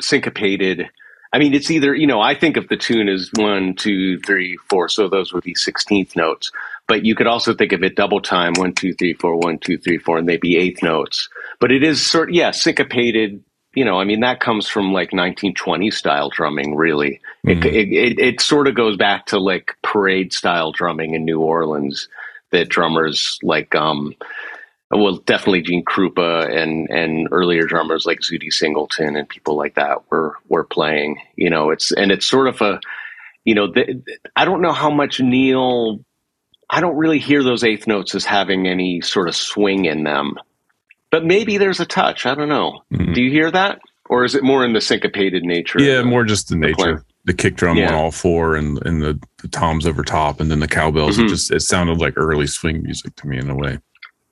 [0.00, 0.88] syncopated.
[1.32, 4.56] I mean, it's either you know I think of the tune as one, two, three,
[4.68, 6.50] four, so those would be sixteenth notes.
[6.88, 9.78] But you could also think of it double time, one, two, three, four, one, two,
[9.78, 11.28] three, four, and they'd be eighth notes.
[11.60, 13.42] But it is sort, of, yeah, syncopated.
[13.74, 16.74] You know, I mean, that comes from like 1920 style drumming.
[16.74, 17.64] Really, Mhm.
[17.64, 21.40] it, it, it it sort of goes back to like parade style drumming in New
[21.40, 22.08] Orleans
[22.50, 24.14] that drummers like um
[24.98, 29.98] well definitely Gene Krupa and and earlier drummers like Zutty Singleton and people like that
[30.10, 32.80] were were playing you know it's and it's sort of a
[33.44, 34.02] you know the,
[34.36, 36.00] I don't know how much Neil
[36.70, 40.34] I don't really hear those eighth notes as having any sort of swing in them
[41.10, 43.14] but maybe there's a touch I don't know Mhm.
[43.14, 46.48] do you hear that or is it more in the syncopated nature Yeah, more just
[46.50, 46.74] the nature.
[46.76, 46.98] playing.
[47.24, 47.88] The kick drum Yeah.
[47.88, 51.16] on all four and and the, the toms over top and then the cowbells.
[51.18, 51.24] Mhm.
[51.26, 53.78] It just it sounded like early swing music to me in a way.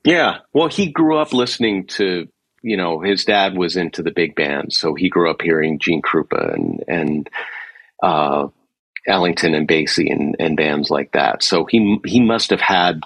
[0.03, 0.39] Yeah.
[0.53, 2.27] Well, he grew up listening to,
[2.61, 6.01] you know, his dad was into the big band, so he grew up hearing Gene
[6.01, 7.29] Krupa and and
[8.01, 8.47] uh,
[9.07, 11.43] Ellington and Basie and, and bands like that.
[11.43, 13.01] So he he must have had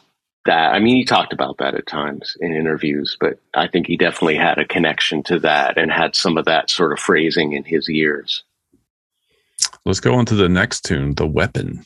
[0.45, 0.73] that.
[0.73, 4.37] I mean, he talked about that at times in interviews, but I think he definitely
[4.37, 7.89] had a connection to that and had some of that sort of phrasing in his
[7.89, 8.43] ears.
[9.85, 11.85] Let's go on to the next tune, The Weapon.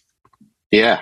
[0.72, 1.02] Yeah.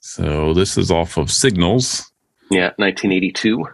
[0.00, 2.09] So this is off of Signals.
[2.50, 2.70] Yeah.
[2.76, 3.64] 1982.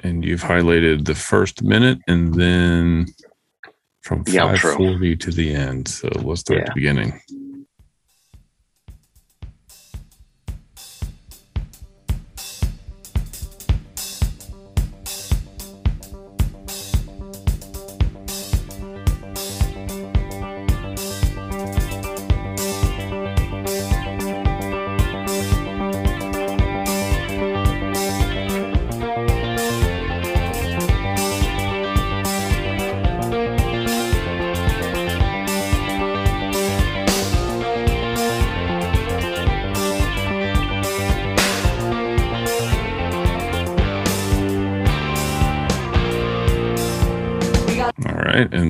[0.00, 3.06] and you've highlighted the first minute and then
[4.02, 4.76] from The outro.
[4.76, 5.88] 540 to the end.
[5.88, 7.20] So let's start at the beginning.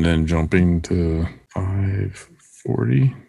[0.06, 3.25] Then jumping to 540.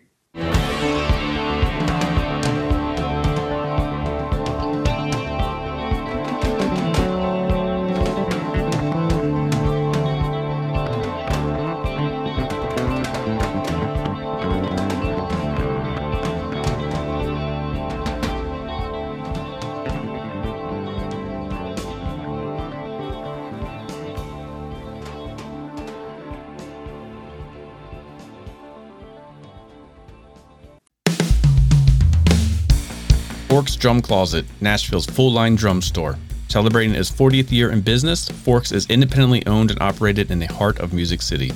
[33.80, 36.18] Drum Closet, Nashville's full line drum store.
[36.48, 40.80] Celebrating its 40th year in business, Forks is independently owned and operated in the heart
[40.80, 41.52] of Music City.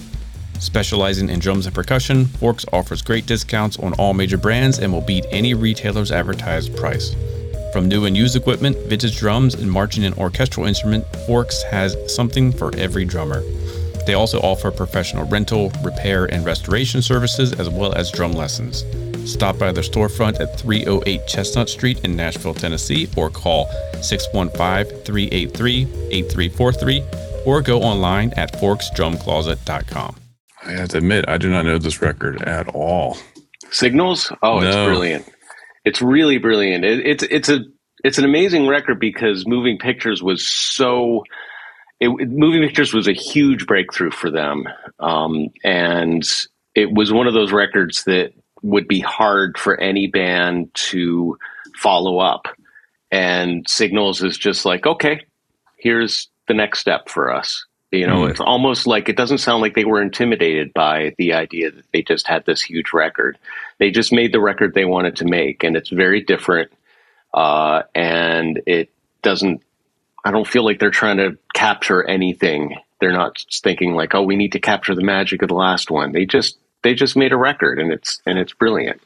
[0.59, 5.01] Specializing in drums and percussion, Forks offers great discounts on all major brands and will
[5.01, 7.15] beat any retailer's advertised price.
[7.73, 12.51] From new and used equipment, vintage drums, and marching and orchestral instrument, Forks has something
[12.51, 13.41] for every drummer.
[14.05, 18.83] They also offer professional rental, repair, and restoration services as well as drum lessons.
[19.25, 23.67] Stop by their storefront at 308 Chestnut Street in Nashville, Tennessee, or call
[24.01, 27.03] 615 383 8343
[27.45, 30.15] or go online at forksdrumcloset.com.
[30.63, 33.17] I have to admit, I do not know this record at all.
[33.71, 34.31] Signals?
[34.43, 34.67] Oh, no.
[34.67, 35.33] it's brilliant.
[35.85, 36.85] It's really brilliant.
[36.85, 37.61] It, it's it's a
[38.03, 41.23] it's an amazing record because Moving Pictures was so.
[41.99, 44.67] It, Moving Pictures was a huge breakthrough for them,
[44.99, 46.23] um, and
[46.75, 51.37] it was one of those records that would be hard for any band to
[51.75, 52.47] follow up.
[53.11, 55.25] And Signals is just like, okay,
[55.77, 57.65] here's the next step for us.
[57.91, 58.29] You know, mm.
[58.29, 62.03] it's almost like it doesn't sound like they were intimidated by the idea that they
[62.03, 63.37] just had this huge record.
[63.79, 66.71] They just made the record they wanted to make, and it's very different.
[67.33, 68.89] Uh, and it
[69.23, 69.61] doesn't,
[70.23, 72.77] I don't feel like they're trying to capture anything.
[73.01, 76.13] They're not thinking like, oh, we need to capture the magic of the last one.
[76.13, 79.01] They just, they just made a record and it's, and it's brilliant.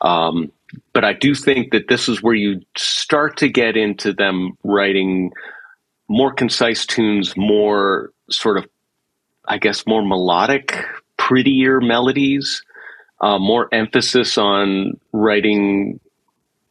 [0.00, 0.52] Um,
[0.92, 5.32] but I do think that this is where you start to get into them writing
[6.08, 8.68] more concise tunes, more sort of,
[9.46, 10.84] I guess, more melodic,
[11.16, 12.62] prettier melodies,
[13.20, 16.00] uh, more emphasis on writing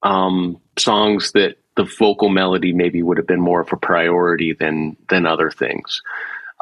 [0.03, 4.97] um, songs that the vocal melody maybe would have been more of a priority than
[5.09, 6.01] than other things.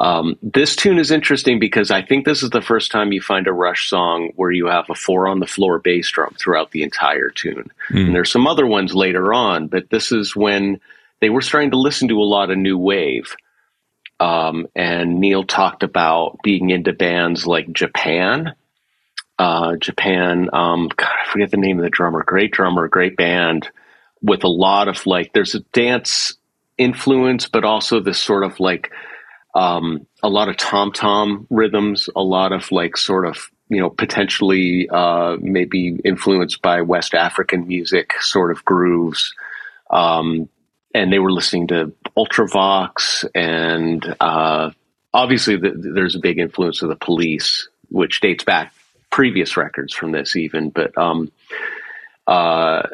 [0.00, 3.48] Um, this tune is interesting because I think this is the first time you find
[3.48, 6.84] a Rush song where you have a four on the floor bass drum throughout the
[6.84, 7.70] entire tune.
[7.90, 8.06] Mm.
[8.06, 10.80] And there's some other ones later on, but this is when
[11.20, 13.34] they were starting to listen to a lot of new wave.
[14.20, 18.54] Um, and Neil talked about being into bands like Japan.
[19.36, 22.22] Uh, Japan, um, God, I forget the name of the drummer.
[22.22, 23.68] Great drummer, great band
[24.22, 26.34] with a lot of like, there's a dance
[26.76, 28.92] influence, but also this sort of like,
[29.54, 33.90] um, a lot of tom tom rhythms, a lot of like sort of, you know,
[33.90, 39.34] potentially uh, maybe influenced by West African music sort of grooves.
[39.90, 40.48] Um,
[40.94, 44.70] and they were listening to Ultravox, and uh,
[45.12, 48.72] obviously the, there's a big influence of the Police, which dates back
[49.10, 50.70] previous records from this even.
[50.70, 51.30] But um,
[52.26, 52.88] uh,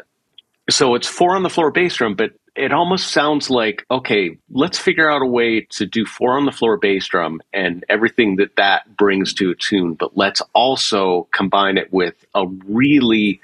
[0.69, 4.77] so it's four on the floor bass drum, but it almost sounds like okay, let's
[4.77, 8.55] figure out a way to do four on the floor bass drum and everything that
[8.55, 13.41] that brings to a tune, but let's also combine it with a really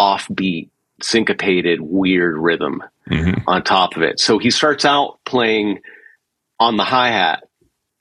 [0.00, 0.68] offbeat,
[1.02, 3.48] syncopated, weird rhythm mm-hmm.
[3.48, 4.20] on top of it.
[4.20, 5.80] So he starts out playing
[6.60, 7.44] on the hi hat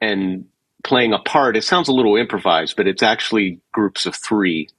[0.02, 0.46] and
[0.84, 1.58] playing a part.
[1.58, 4.70] It sounds a little improvised, but it's actually groups of three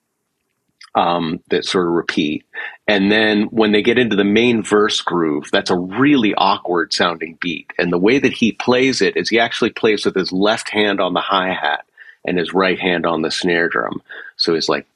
[0.97, 2.45] um, that sort of repeat.
[2.89, 7.39] And then when they get into the main verse groove, that's a really awkward sounding
[7.41, 7.71] beat.
[7.79, 11.01] And the way that he plays it is he actually plays with his left hand
[11.01, 11.85] on the hi hat
[12.25, 14.03] and his right hand on the snare drum.
[14.37, 14.87] So he's like,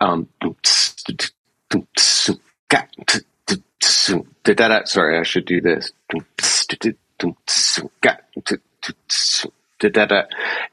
[0.00, 0.28] um,
[4.84, 5.92] sorry, I should do this.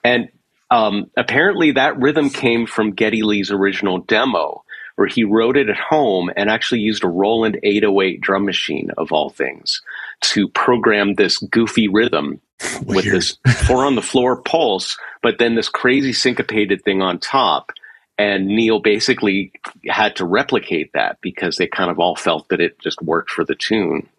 [0.03, 0.29] And
[0.73, 4.63] um, apparently, that rhythm came from Geddy Lee's original demo,
[4.95, 9.11] where he wrote it at home and actually used a Roland 808 drum machine, of
[9.11, 9.83] all things,
[10.21, 12.41] to program this goofy rhythm
[12.81, 12.87] Weird.
[12.87, 17.71] with this four on the floor pulse, but then this crazy syncopated thing on top.
[18.17, 19.51] And Neil basically
[19.87, 23.45] had to replicate that because they kind of all felt that it just worked for
[23.45, 24.09] the tune.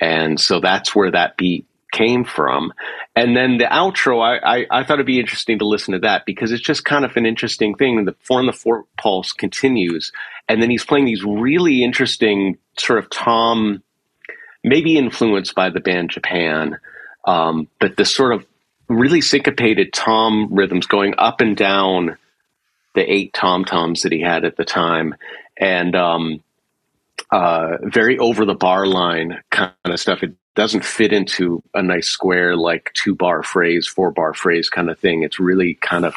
[0.00, 2.72] And so that's where that beat came from.
[3.16, 6.24] And then the outro, I, I, I, thought it'd be interesting to listen to that
[6.26, 8.04] because it's just kind of an interesting thing.
[8.04, 10.12] The four on the four pulse continues,
[10.48, 13.82] and then he's playing these really interesting sort of Tom,
[14.64, 16.78] maybe influenced by the band Japan,
[17.26, 18.46] um, but this sort of
[18.88, 22.16] really syncopated Tom rhythms going up and down
[22.94, 25.14] the eight tom toms that he had at the time,
[25.56, 26.42] and um,
[27.30, 30.22] uh, very over the bar line kind of stuff.
[30.22, 34.90] It doesn't fit into a nice square like two bar phrase, four bar phrase kind
[34.90, 35.22] of thing.
[35.22, 36.16] It's really kind of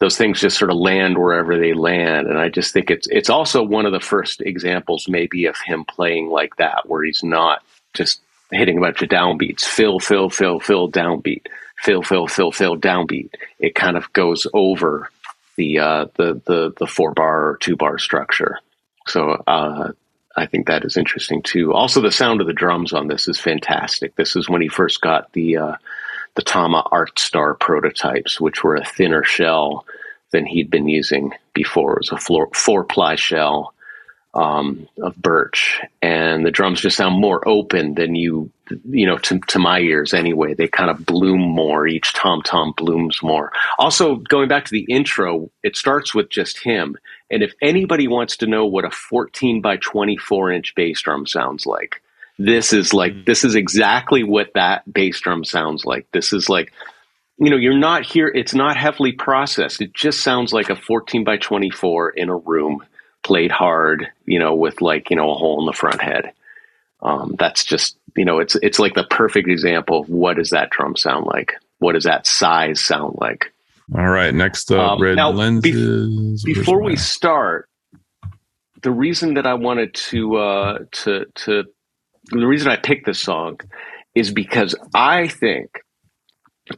[0.00, 2.26] those things just sort of land wherever they land.
[2.26, 5.84] And I just think it's it's also one of the first examples maybe of him
[5.84, 7.62] playing like that, where he's not
[7.94, 8.20] just
[8.50, 11.46] hitting a bunch of downbeats, fill, fill, fill, fill, downbeat,
[11.78, 13.30] fill, fill, fill, fill, downbeat.
[13.58, 15.10] It kind of goes over
[15.56, 18.58] the uh, the the the four bar or two bar structure.
[19.06, 19.92] So uh,
[20.40, 21.74] I think that is interesting too.
[21.74, 24.16] Also, the sound of the drums on this is fantastic.
[24.16, 25.74] This is when he first got the uh,
[26.34, 29.84] the Tama Artstar prototypes, which were a thinner shell
[30.30, 31.94] than he'd been using before.
[31.94, 33.74] It was a four, four ply shell
[34.32, 38.50] um, of birch, and the drums just sound more open than you,
[38.88, 40.54] you know, to, to my ears anyway.
[40.54, 41.86] They kind of bloom more.
[41.86, 43.52] Each tom tom blooms more.
[43.78, 46.96] Also, going back to the intro, it starts with just him.
[47.30, 51.66] And if anybody wants to know what a 14 by 24 inch bass drum sounds
[51.66, 52.02] like,
[52.38, 53.26] this is like mm.
[53.26, 56.06] this is exactly what that bass drum sounds like.
[56.12, 56.72] This is like
[57.40, 58.28] you know, you're not here.
[58.28, 59.80] It's not heavily processed.
[59.80, 62.84] It just sounds like a 14 by 24 in a room
[63.22, 66.32] played hard, you know, with like, you know, a hole in the front head.
[67.02, 70.70] Um, that's just, you know, it's, it's like the perfect example of what does that
[70.70, 71.54] drum sound like?
[71.78, 73.52] What does that size sound like?
[73.96, 74.34] All right.
[74.34, 76.42] Next up, um, red now, lenses.
[76.44, 77.68] Be- before we start,
[78.82, 81.64] the reason that I wanted to, uh, to, to,
[82.30, 83.58] the reason I picked this song
[84.14, 85.70] is because I think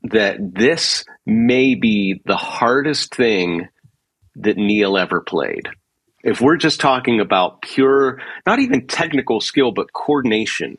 [0.04, 3.68] that this may be the hardest thing
[4.36, 5.68] that Neil ever played
[6.22, 10.78] if we're just talking about pure, not even technical skill, but coordination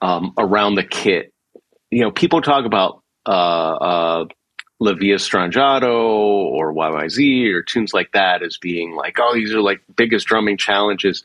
[0.00, 1.32] um, around the kit,
[1.90, 4.24] you know, people talk about uh, uh,
[4.80, 9.60] La Villa Strangiato or YYZ or tunes like that as being like, oh, these are
[9.60, 11.24] like biggest drumming challenges.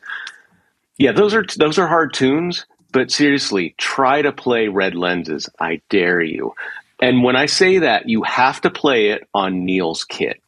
[0.96, 5.48] Yeah, those are those are hard tunes, but seriously, try to play Red Lenses.
[5.60, 6.54] I dare you.
[7.00, 10.42] And when I say that, you have to play it on Neil's kit.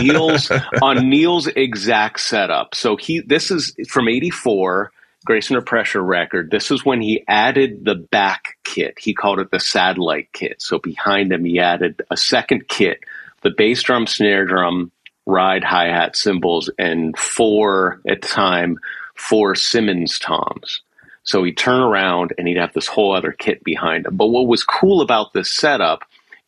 [0.00, 0.50] Neil's
[0.82, 2.74] on Neil's exact setup.
[2.74, 4.92] So he this is from 84
[5.24, 6.50] Grace Under Pressure record.
[6.50, 8.98] This is when he added the back kit.
[8.98, 10.60] He called it the satellite kit.
[10.60, 13.00] So behind him he added a second kit,
[13.42, 14.90] the bass drum, snare drum,
[15.26, 18.78] ride, hi-hat, cymbals and four at the time
[19.14, 20.82] four Simmons toms.
[21.24, 24.16] So he'd turn around and he'd have this whole other kit behind him.
[24.16, 26.02] But what was cool about this setup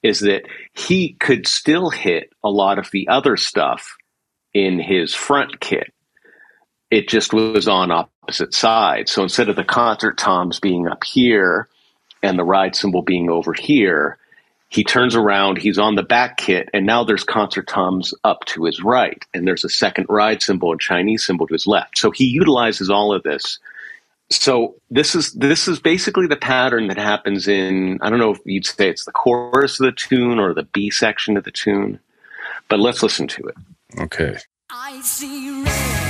[0.05, 0.43] is that
[0.75, 3.97] he could still hit a lot of the other stuff
[4.53, 5.93] in his front kit.
[6.91, 9.11] It just was on opposite sides.
[9.11, 11.69] So instead of the concert toms being up here
[12.23, 14.19] and the ride cymbal being over here,
[14.69, 18.65] he turns around, he's on the back kit, and now there's concert toms up to
[18.65, 21.97] his right, and there's a second ride cymbal and Chinese cymbal to his left.
[21.97, 23.59] So he utilizes all of this
[24.31, 28.41] so this is this is basically the pattern that happens in I don't know if
[28.45, 32.01] you'd say it's the chorus of the tune or the B section of the tune,
[32.68, 33.57] but let's listen to it.
[34.01, 34.37] Okay.
[34.70, 36.04] I see red.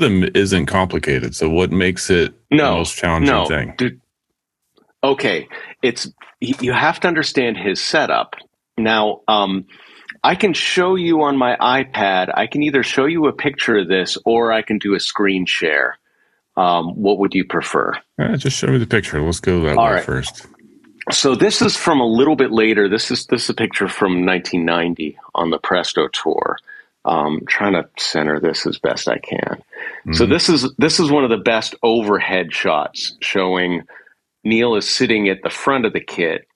[0.00, 1.34] Rhythm isn't complicated.
[1.36, 3.74] So what makes it no, the most challenging no, thing?
[3.76, 4.00] Dude,
[5.02, 5.48] okay,
[5.82, 8.34] it's you have to understand his setup.
[8.78, 9.66] Now, um,
[10.24, 12.32] I can show you on my iPad.
[12.34, 15.46] I can either show you a picture of this or I can do a screen
[15.46, 15.98] share.
[16.56, 17.94] Um, what would you prefer?
[18.18, 19.20] Uh, just show me the picture.
[19.20, 20.04] Let's go that All way right.
[20.04, 20.46] first.
[21.10, 22.88] So this is from a little bit later.
[22.88, 26.56] This is this is a picture from 1990 on the Presto tour
[27.04, 29.40] um, trying to center this as best I can.
[29.40, 30.12] Mm-hmm.
[30.12, 33.82] So this is this is one of the best overhead shots showing
[34.44, 36.46] Neil is sitting at the front of the kit.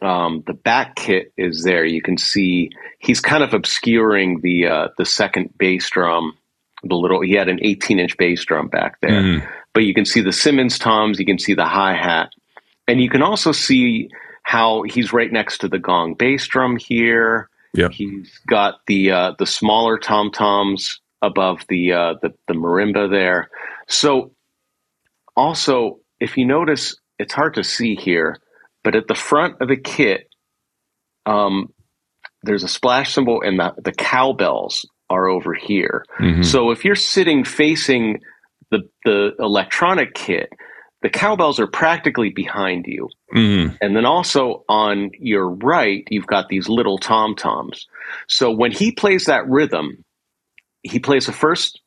[0.00, 1.84] Um, the back kit is there.
[1.84, 6.36] You can see he's kind of obscuring the uh, the second bass drum.
[6.84, 9.46] The little he had an 18 inch bass drum back there, mm-hmm.
[9.72, 11.18] but you can see the Simmons toms.
[11.18, 12.30] You can see the hi hat,
[12.86, 14.10] and you can also see
[14.44, 17.48] how he's right next to the gong bass drum here.
[17.78, 17.92] Yep.
[17.92, 23.50] He's got the uh, the smaller tom toms above the, uh, the the marimba there.
[23.86, 24.32] So
[25.36, 28.38] also, if you notice, it's hard to see here,
[28.82, 30.28] but at the front of the kit,
[31.24, 31.72] um,
[32.42, 36.04] there's a splash cymbal, and the the cowbells are over here.
[36.18, 36.42] Mm-hmm.
[36.42, 38.20] So if you're sitting facing
[38.72, 40.52] the the electronic kit,
[41.02, 43.08] the cowbells are practically behind you.
[43.34, 43.76] Mm-hmm.
[43.80, 47.86] And then also on your right, you've got these little tom toms.
[48.26, 50.04] So when he plays that rhythm,
[50.82, 51.80] he plays the first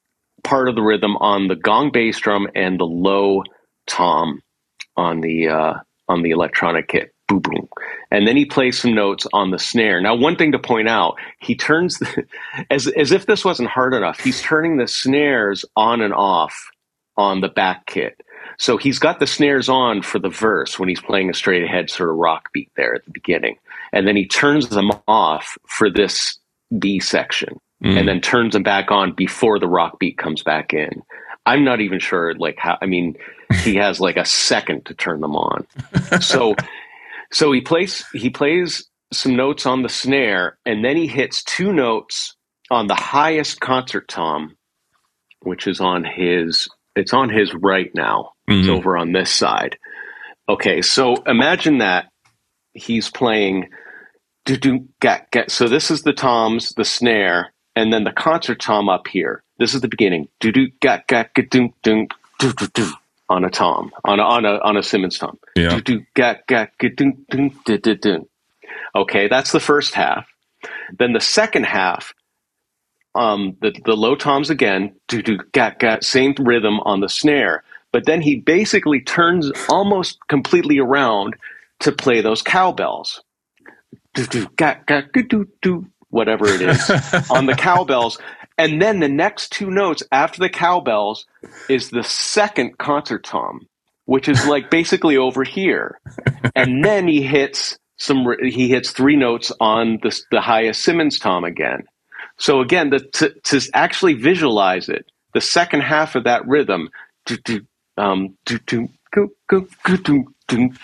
[0.44, 3.44] part of the rhythm on the gong bass drum and the low
[3.88, 4.42] tom
[4.96, 5.74] on the uh,
[6.08, 7.14] on the electronic kit.
[7.28, 7.68] boom, boom.
[8.12, 10.02] And then he plays some notes on the snare.
[10.02, 12.26] Now, one thing to point out, he turns, the,
[12.70, 16.54] as, as if this wasn't hard enough, he's turning the snares on and off
[17.16, 18.20] on the back kit.
[18.62, 21.90] So he's got the snares on for the verse when he's playing a straight ahead
[21.90, 23.58] sort of rock beat there at the beginning.
[23.92, 26.38] And then he turns them off for this
[26.78, 27.98] B section Mm.
[27.98, 31.02] and then turns them back on before the rock beat comes back in.
[31.48, 33.16] I'm not even sure like how I mean
[33.64, 35.66] he has like a second to turn them on.
[36.22, 36.56] So
[37.32, 41.74] so he plays he plays some notes on the snare and then he hits two
[41.74, 42.36] notes
[42.70, 44.56] on the highest concert tom
[45.40, 48.31] which is on his it's on his right now.
[48.48, 48.78] It's Mhm.
[48.78, 49.78] over on this side.
[50.50, 52.10] Okay, so imagine that
[52.74, 53.70] he's playing
[54.46, 55.52] do do get get.
[55.52, 59.44] So this is the toms, the snare, and then the concert tom up here.
[59.60, 60.28] This is the beginning.
[60.40, 62.08] Do do get get get doom doom
[62.40, 62.92] do do do
[63.30, 65.38] on a tom on a on a on a Simmons tom.
[65.56, 65.70] Yeah.
[65.76, 68.28] Do do get get get doom doom do do do.
[68.96, 70.28] Okay, that's the first half.
[70.98, 72.14] Then the second half,
[73.16, 77.64] um, the the low toms again, do do get get same rhythm on the snare,
[77.92, 81.36] but then he basically turns almost completely around
[81.82, 83.22] to play those cowbells.
[86.10, 86.90] Whatever it is
[87.30, 88.20] on the cowbells,
[88.58, 91.26] and then the next two notes after the cowbells
[91.70, 93.68] is the second concert tom,
[94.06, 96.00] which is like basically over here,
[96.56, 101.46] and then he hits some he hits three notes on the the highest Simmons tom
[101.46, 101.84] again.
[102.38, 106.90] So again, the, to, to actually visualize it, the second half of that rhythm,
[107.26, 107.62] do, do,
[107.98, 108.38] um,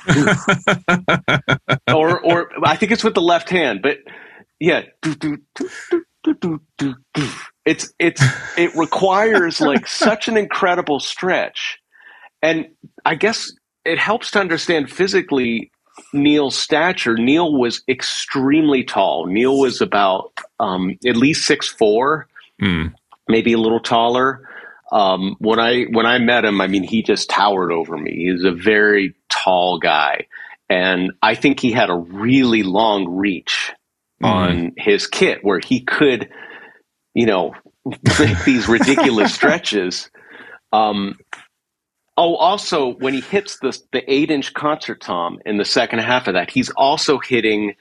[1.93, 3.97] or or I think it's with the left hand, but
[4.59, 4.83] yeah,
[7.65, 8.23] it's it's
[8.57, 11.79] it requires like such an incredible stretch,
[12.41, 12.67] and
[13.05, 13.51] I guess
[13.85, 15.71] it helps to understand physically
[16.13, 17.15] Neil's stature.
[17.15, 19.25] Neil was extremely tall.
[19.25, 22.27] Neil was about um, at least six four,
[22.61, 22.93] mm.
[23.27, 24.49] maybe a little taller.
[24.91, 28.31] Um, when I when I met him, I mean, he just towered over me.
[28.31, 30.27] He's a very tall guy,
[30.69, 33.73] and I think he had a really long reach
[34.23, 36.29] on his kit where he could,
[37.13, 37.53] you know,
[38.19, 40.09] make these ridiculous stretches.
[40.71, 41.17] Um,
[42.15, 46.27] oh, also when he hits the the eight inch concert tom in the second half
[46.27, 47.75] of that, he's also hitting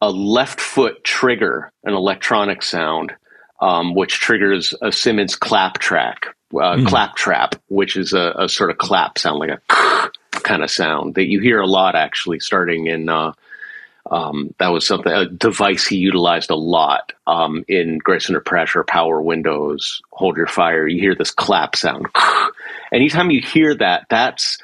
[0.00, 3.12] a left foot trigger, an electronic sound,
[3.60, 6.86] um, which triggers a Simmons clap track, uh, Hmm.
[6.86, 11.14] clap trap, which is a, a sort of clap sound, like a kind of sound
[11.16, 13.08] that you hear a lot actually starting in.
[13.08, 13.32] Uh,
[14.10, 18.82] um, that was something a device he utilized a lot um, in Grace Under Pressure,
[18.82, 20.86] Power Windows, Hold Your Fire.
[20.86, 22.06] You hear this clap sound.
[22.92, 24.56] Anytime you hear that, that's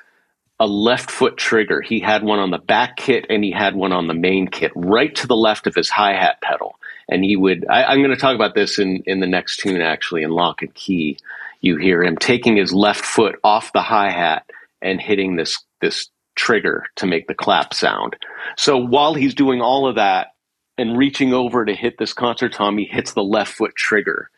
[0.59, 1.83] a left foot trigger.
[1.83, 4.73] He had one on the back kit and he had one on the main kit,
[4.75, 6.77] right to the left of his hi hat pedal.
[7.09, 7.67] And he would.
[7.69, 10.63] I, I'm going to talk about this in in the next tune, actually, in Lock
[10.63, 11.19] and Key.
[11.61, 14.45] You hear him taking his left foot off the hi hat
[14.83, 18.17] and hitting this this trigger to make the clap sound.
[18.57, 20.29] So while he's doing all of that
[20.77, 24.31] and reaching over to hit this concert tom, he hits the left foot trigger.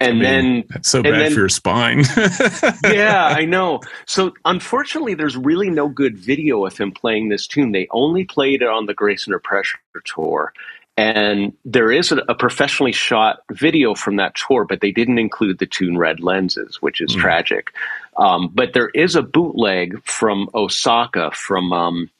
[0.00, 2.04] And I mean, then That's so bad then- for your spine.
[2.84, 3.80] yeah, I know.
[4.06, 7.70] So unfortunately, there's really no good video of him playing this tune.
[7.72, 10.52] They only played it on the Grace Under Pressure tour.
[10.96, 15.58] And there is a, a professionally shot video from that tour, but they didn't include
[15.58, 17.20] the tune Red Lenses, which is Mm.
[17.20, 17.72] tragic.
[18.18, 22.10] Um, but there is a bootleg from Osaka from, um,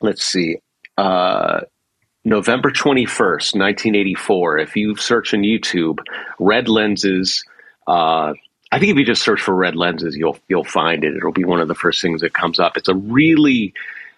[0.00, 0.58] let's see,
[0.96, 1.60] uh,
[2.24, 4.58] November 21st, 1984.
[4.58, 5.98] If you search on YouTube,
[6.38, 7.44] Red Lenses,
[7.86, 8.32] uh,
[8.72, 11.16] I think if you just search for red lenses, you'll you'll find it.
[11.16, 12.76] It'll be one of the first things that comes up.
[12.76, 13.72] It's a really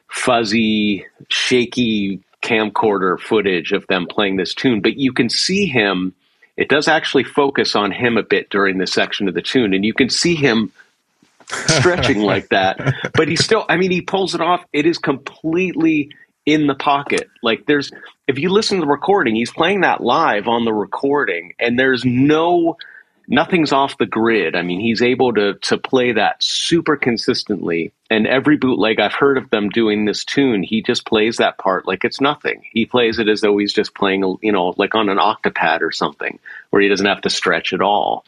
[0.09, 6.15] fuzzy, shaky camcorder footage of them playing this tune, but you can see him.
[6.57, 9.85] It does actually focus on him a bit during this section of the tune, and
[9.85, 10.73] you can see him
[11.47, 12.95] stretching like that.
[13.15, 14.65] But he still, I mean, he pulls it off.
[14.73, 16.11] It is completely
[16.47, 17.29] in the pocket.
[17.43, 17.91] Like there's,
[18.27, 22.05] if you listen to the recording, he's playing that live on the recording, and there's
[22.05, 22.77] no
[23.31, 24.57] nothing's off the grid.
[24.57, 27.93] I mean, he's able to to play that super consistently.
[28.11, 31.87] And every bootleg I've heard of them doing this tune, he just plays that part
[31.87, 32.65] like it's nothing.
[32.73, 35.93] He plays it as though he's just playing, you know, like on an octopad or
[35.93, 38.25] something, where he doesn't have to stretch at all.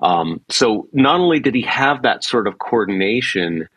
[0.00, 3.68] Um, so not only did he have that sort of coordination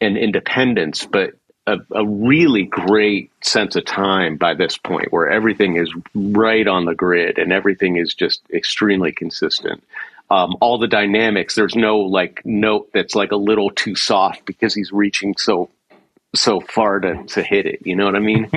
[0.00, 1.34] and independence, but
[1.68, 6.84] a, a really great sense of time by this point, where everything is right on
[6.84, 9.82] the grid and everything is just extremely consistent.
[10.30, 14.74] Um, all the dynamics, there's no like note that's like a little too soft because
[14.74, 15.70] he's reaching so
[16.34, 17.80] so far to to hit it.
[17.86, 18.50] You know what I mean?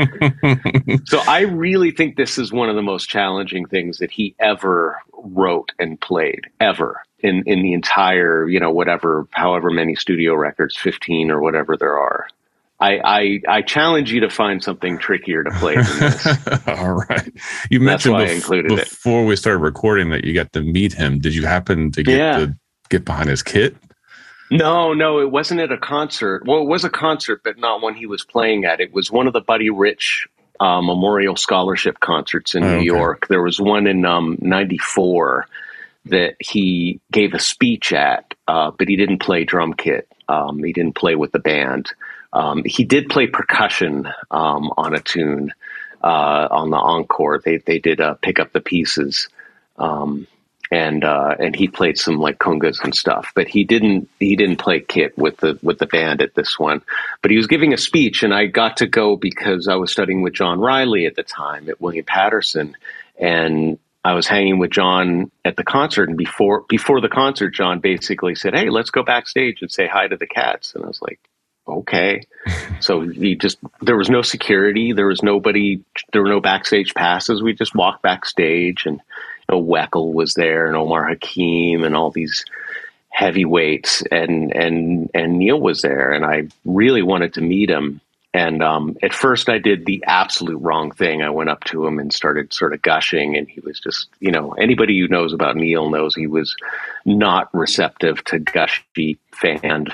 [1.05, 5.01] so I really think this is one of the most challenging things that he ever
[5.13, 10.75] wrote and played ever in in the entire you know whatever however many studio records,
[10.75, 12.27] fifteen or whatever there are.
[12.81, 16.27] I, I, I challenge you to find something trickier to play than this.
[16.67, 17.31] All right.
[17.69, 18.89] You mentioned bef- included it.
[18.89, 21.19] before we started recording that you got to meet him.
[21.19, 22.37] Did you happen to get Yeah.
[22.39, 22.55] to
[22.89, 23.75] get behind his kit?
[24.49, 26.43] No, no, it wasn't at a concert.
[26.45, 28.81] Well, it was a concert, but not one he was playing at.
[28.81, 30.27] It was one of the Buddy Rich
[30.59, 32.83] uh, Memorial Scholarship concerts in Oh, New okay.
[32.85, 33.27] York.
[33.29, 35.45] There was one in um, '94
[36.07, 40.07] that he gave a speech at, uh, but he didn't play drum kit.
[40.27, 41.91] Um, he didn't play with the band.
[42.33, 45.53] Um, he did play percussion um, on a tune
[46.03, 47.39] uh, on the encore.
[47.43, 49.29] They they did uh, pick up the pieces.
[49.77, 50.27] Um,
[50.71, 54.55] and uh, and he played some like congas and stuff, but he didn't he didn't
[54.55, 56.81] play kit with the with the band at this one.
[57.21, 60.21] But he was giving a speech, and I got to go because I was studying
[60.21, 62.77] with John Riley at the time at William Paterson,
[63.19, 66.07] and I was hanging with John at the concert.
[66.07, 70.07] And before before the concert, John basically said, "Hey, let's go backstage and say hi
[70.07, 71.19] to the cats." And I was like,
[71.79, 72.21] "Okay."
[72.79, 77.41] so he just there was no security, there was nobody, there were no backstage passes.
[77.41, 78.99] We just walked backstage and
[79.49, 82.45] you know, Weckl was there and Omar Hakim and all these
[83.09, 88.01] heavyweights and and and Neil was there and I really wanted to meet him
[88.33, 91.21] and um, at first I did the absolute wrong thing.
[91.21, 94.31] I went up to him and started sort of gushing and he was just you
[94.31, 96.55] know anybody who knows about Neil knows he was
[97.05, 99.87] not receptive to gushy fan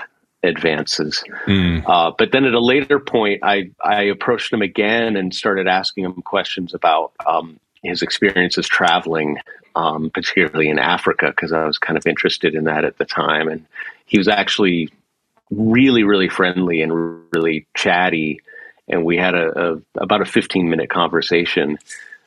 [0.44, 1.24] advances.
[1.46, 1.84] Mm.
[1.86, 6.06] Uh, but then at a later point, I, I approached him again and started asking
[6.06, 9.38] him questions about um, his experiences traveling,
[9.76, 13.48] um, particularly in Africa, because I was kind of interested in that at the time.
[13.48, 13.66] And
[14.06, 14.90] he was actually
[15.50, 18.42] really, really friendly and really chatty.
[18.88, 21.78] And we had a, a about a 15 minute conversation.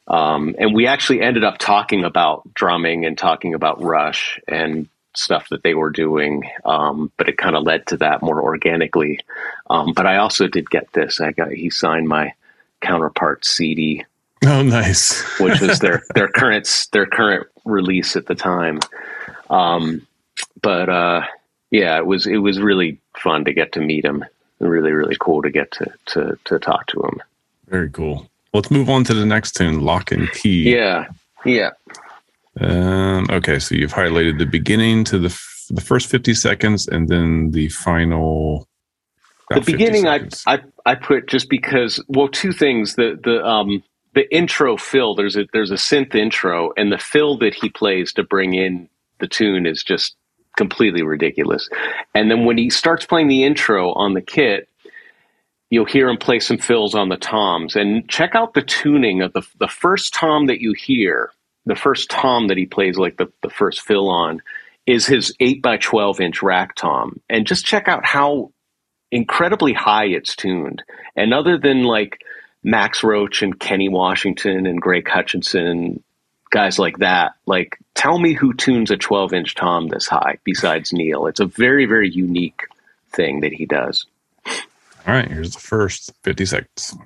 [0.08, 5.48] Um, and we actually ended up talking about drumming and talking about Rush and stuff
[5.48, 6.48] that they were doing.
[6.64, 9.20] Um, but it kind of led to that more organically.
[9.68, 11.20] Um, but I also did get this.
[11.20, 12.32] I got he signed my
[12.80, 14.04] counterpart CD,
[14.44, 15.22] Oh, nice.
[15.40, 18.80] which was their their current their current release at the time.
[19.50, 20.06] Um,
[20.62, 21.26] but uh,
[21.70, 24.24] yeah, it was it was really fun to get to meet him.
[24.58, 27.22] Really, really cool to get to to to talk to him.
[27.68, 28.28] Very cool.
[28.52, 30.74] Let's move on to the next tune, Lock and Key.
[30.74, 31.06] Yeah,
[31.44, 31.70] yeah.
[32.58, 37.08] Um, okay, so you've highlighted the beginning to the f- the first fifty seconds, and
[37.08, 38.66] then the final.
[39.50, 40.28] the beginning I.
[40.46, 43.82] I I put just because well two things the the um
[44.14, 48.12] the intro fill there's a there's a synth intro and the fill that he plays
[48.14, 48.88] to bring in
[49.20, 50.16] the tune is just
[50.56, 51.68] completely ridiculous
[52.14, 54.68] and then when he starts playing the intro on the kit
[55.70, 59.32] you'll hear him play some fills on the toms and check out the tuning of
[59.32, 61.30] the the first tom that you hear
[61.70, 64.42] the first tom that he plays like the, the first fill on
[64.86, 68.50] is his 8 by 12 inch rack tom and just check out how
[69.12, 70.82] incredibly high it's tuned.
[71.14, 72.22] And other than like
[72.64, 76.02] Max Roach and Kenny Washington and Greg Hutchinson,
[76.50, 80.92] guys like that, like tell me who tunes a 12 inch tom this high besides
[80.92, 81.28] Neil.
[81.28, 82.62] It's a very, very unique
[83.12, 84.06] thing that he does.
[85.06, 86.96] All right, here's the first fifty seconds.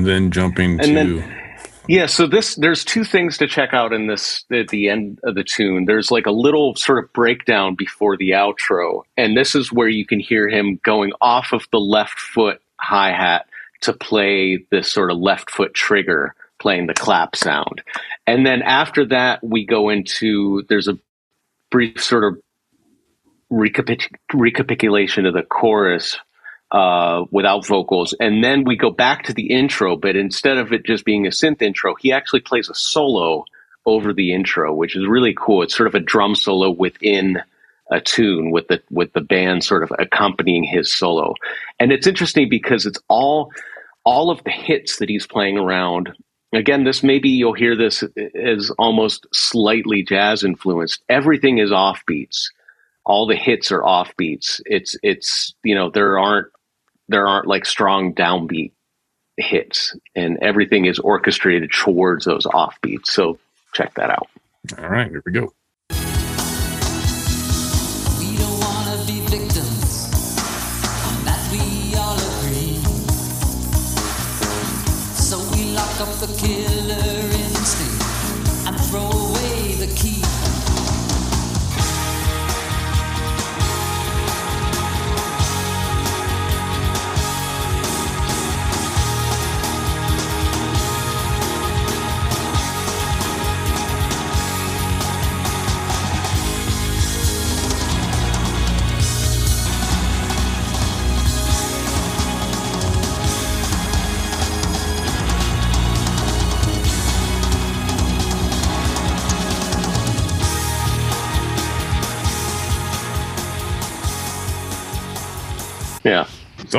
[0.00, 1.36] And then jumping And to then-
[1.88, 5.34] Yeah, so this there's two things to check out in this at the end of
[5.34, 5.86] the tune.
[5.86, 10.06] There's like a little sort of breakdown before the outro, and this is where you
[10.06, 13.46] can hear him going off of the left foot hi hat
[13.82, 17.82] to play this sort of left foot trigger, playing the clap sound,
[18.26, 20.96] and then after that we go into there's a
[21.70, 22.38] brief sort of
[23.50, 26.18] recapitulation of the chorus
[26.72, 28.14] uh, without vocals.
[28.18, 31.30] And then we go back to the intro, but instead of it just being a
[31.30, 33.44] synth intro, he actually plays a solo
[33.86, 35.62] over the intro, which is really cool.
[35.62, 37.38] It's sort of a drum solo within
[37.90, 41.34] a tune with the with the band sort of accompanying his solo.
[41.80, 43.50] And it's interesting because it's all
[44.04, 46.12] all of the hits that he's playing around
[46.52, 48.02] again, this maybe you'll hear this
[48.34, 51.02] as almost slightly jazz influenced.
[51.08, 52.50] Everything is offbeats.
[53.04, 54.60] All the hits are offbeats.
[54.66, 56.48] It's it's you know there aren't
[57.10, 58.72] there aren't like strong downbeat
[59.36, 63.06] hits, and everything is orchestrated towards those offbeats.
[63.06, 63.38] So
[63.72, 64.28] check that out.
[64.78, 65.52] All right, here we go.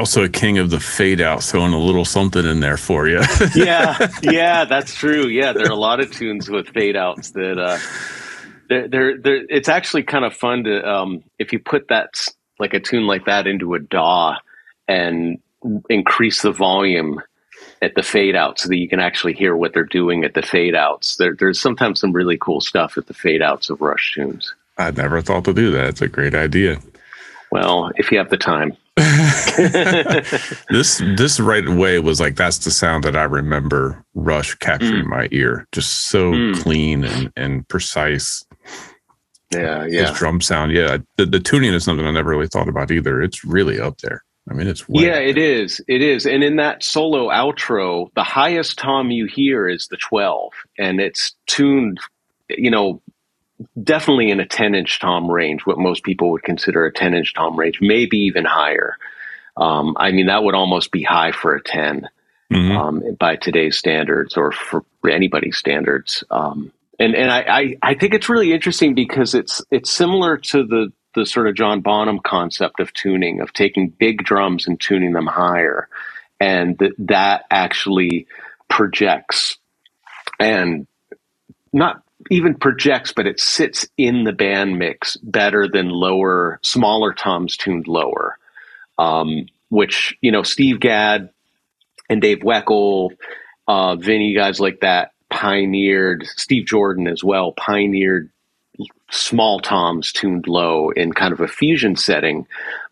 [0.01, 3.21] Also a king of the fade out, throwing a little something in there for you.
[3.55, 5.27] yeah, yeah, that's true.
[5.27, 7.77] Yeah, there are a lot of tunes with fade outs that uh,
[8.67, 12.15] they're, they're, they're, it's actually kind of fun to um, if you put that
[12.57, 14.37] like a tune like that into a DAW
[14.87, 15.37] and
[15.87, 17.21] increase the volume
[17.83, 20.41] at the fade out so that you can actually hear what they're doing at the
[20.41, 21.17] fade outs.
[21.17, 24.51] There, there's sometimes some really cool stuff at the fade outs of Rush tunes.
[24.79, 25.89] I never thought to do that.
[25.89, 26.79] It's a great idea.
[27.51, 28.75] Well, if you have the time.
[30.69, 35.27] This this right away was like that's the sound that I remember Rush capturing my
[35.31, 35.67] ear.
[35.71, 36.61] Just so Mm.
[36.61, 38.45] clean and, and precise.
[39.51, 40.13] Yeah, His yeah.
[40.15, 40.71] drum sound.
[40.71, 40.97] Yeah.
[41.17, 43.21] The, the tuning is something I never really thought about either.
[43.21, 44.23] It's really up there.
[44.49, 45.81] I mean, it's Yeah, it is.
[45.87, 46.25] It is.
[46.25, 51.35] And in that solo outro, the highest tom you hear is the 12, and it's
[51.47, 51.99] tuned,
[52.49, 53.01] you know,
[53.81, 57.33] definitely in a 10 inch tom range, what most people would consider a 10 inch
[57.33, 58.97] tom range, maybe even higher.
[59.57, 62.07] Um, I mean, that would almost be high for a 10
[62.51, 62.77] Mhm.
[62.77, 66.23] um, by today's standards or for anybody's standards.
[66.29, 70.65] Um, and and I, I, I think it's really interesting because it's it's similar to
[70.65, 75.13] the the sort of John Bonham concept of tuning of taking big drums and tuning
[75.13, 75.87] them higher,
[76.39, 78.27] and that that actually
[78.69, 79.57] projects
[80.39, 80.87] and
[81.73, 87.57] not even projects, but it sits in the band mix better than lower, smaller toms
[87.57, 88.37] tuned lower.
[88.97, 91.29] Um, which you know, Steve Gadd
[92.09, 93.11] and Dave Weckl,
[93.67, 96.25] uh, Vinny, guys like that pioneered.
[96.35, 98.29] Steve Jordan as well pioneered
[99.09, 102.45] small toms tuned low in kind of a fusion setting,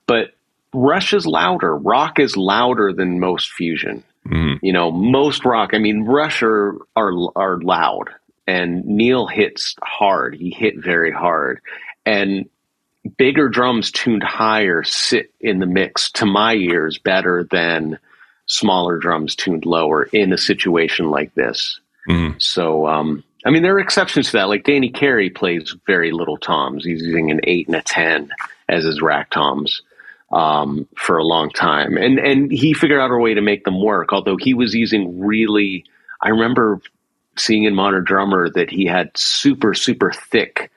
[0.08, 0.34] but
[0.74, 1.76] Rush is louder.
[1.76, 4.04] Rock is louder than most fusion.
[4.28, 4.60] Mhm.
[4.62, 5.72] You know, most rock.
[5.74, 8.10] I mean, Rush are are are loud,
[8.50, 10.34] and Neil hits hard.
[10.34, 11.62] He hit very hard,
[12.04, 12.50] and
[13.16, 18.00] bigger drums tuned higher sit in the mix to my ears better than
[18.48, 21.80] smaller drums tuned lower in a situation like this.
[22.10, 22.42] Mhm.
[22.42, 24.50] So, um, I mean, there are exceptions to that.
[24.50, 26.84] Like Danny Carey plays very little toms.
[26.84, 28.32] He's using an eight and a ten
[28.68, 29.84] as his rack toms
[30.32, 33.80] um, for a long time, and and he figured out a way to make them
[33.80, 34.12] work.
[34.12, 35.86] Although he was using really,
[36.20, 36.82] I remember
[37.40, 40.72] seeing in Modern Drummer that he had super super thick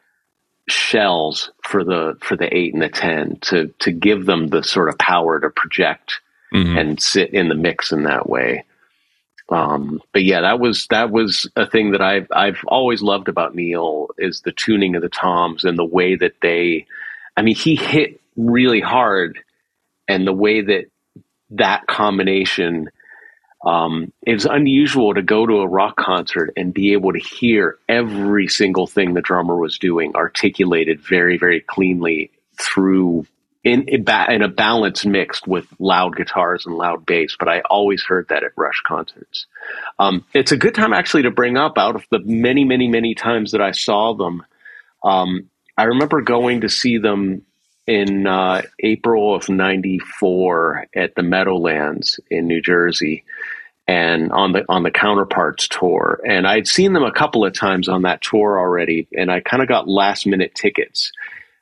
[0.68, 4.88] shells for the for the eight and the ten to to give them the sort
[4.88, 6.20] of power to project
[6.52, 6.78] Mhm.
[6.78, 8.64] and sit in the mix in that way.
[9.48, 13.54] Um, but yeah, that was that was a thing that I've I've always loved about
[13.54, 16.86] Neil is the tuning of the toms and the way that they.
[17.36, 19.38] I mean, he hit really hard,
[20.08, 20.84] and the way that
[21.50, 22.88] that combination.
[23.64, 28.48] Um, it's unusual to go to a rock concert and be able to hear every
[28.48, 33.26] single thing the drummer was doing articulated very, very cleanly through
[33.64, 38.28] in, in, a balance mixed with loud guitars and loud bass, but I always heard
[38.28, 39.46] that at Rush concerts.
[40.00, 43.14] Um, it's a good time actually to bring up out of the many, many, many
[43.14, 44.44] times that I saw them.
[45.04, 47.42] Um, I remember going to see them
[47.86, 53.24] in uh, April of '94 at the Meadowlands in New Jersey,
[53.88, 56.20] and on the on the Counterparts tour.
[56.26, 59.62] And I'd seen them a couple of times on that tour already, and I kind
[59.62, 61.12] of got last minute tickets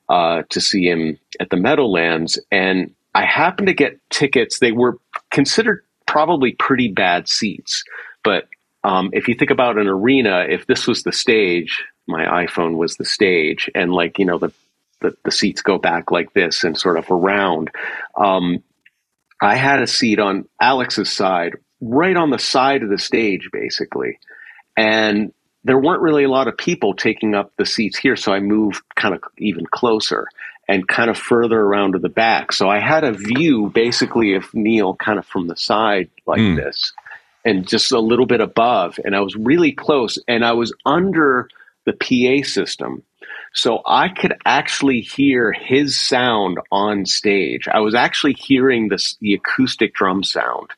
[0.09, 4.59] uh, to see him at the Meadowlands, and I happened to get tickets.
[4.59, 4.97] They were
[5.31, 7.83] considered probably pretty bad seats,
[8.23, 8.47] but
[8.83, 12.95] um, if you think about an arena, if this was the stage, my iPhone was
[12.95, 14.51] the stage, and like you know the
[15.01, 17.71] the, the seats go back like this and sort of around.
[18.15, 18.63] Um,
[19.41, 24.19] I had a seat on Alex's side right on the side of the stage, basically.
[24.77, 25.33] And
[25.63, 28.15] there weren't really a lot of people taking up the seats here.
[28.15, 30.27] So I moved kind of even closer
[30.67, 32.53] and kind of further around to the back.
[32.53, 36.55] So I had a view basically of Neil kind of from the side like Hmm.
[36.55, 36.93] this
[37.43, 38.99] and just a little bit above.
[39.03, 41.49] And I was really close and I was under
[41.85, 43.03] the PA system.
[43.53, 47.67] So I could actually hear his sound on stage.
[47.67, 50.69] I was actually hearing this, the acoustic drum sound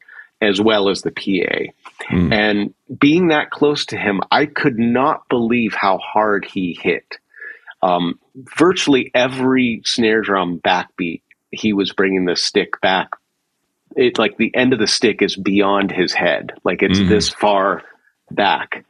[0.42, 1.72] as well as the PA.
[2.12, 2.34] Mm.
[2.34, 7.18] And being that close to him, I could not believe how hard he hit.
[7.82, 11.22] Um, virtually every snare drum backbeat,
[11.52, 13.10] he was bringing the stick back.
[13.96, 17.10] It's like the end of the stick is beyond his head, like it's Mhm.
[17.10, 17.84] this far
[18.32, 18.84] back.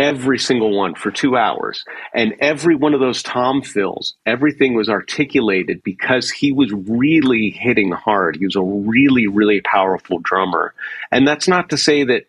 [0.00, 1.84] Every single one for two hours.
[2.14, 7.92] And every one of those tom fills, everything was articulated because he was really hitting
[7.92, 8.36] hard.
[8.36, 10.72] He was a really, really powerful drummer.
[11.12, 12.26] And that's not to say that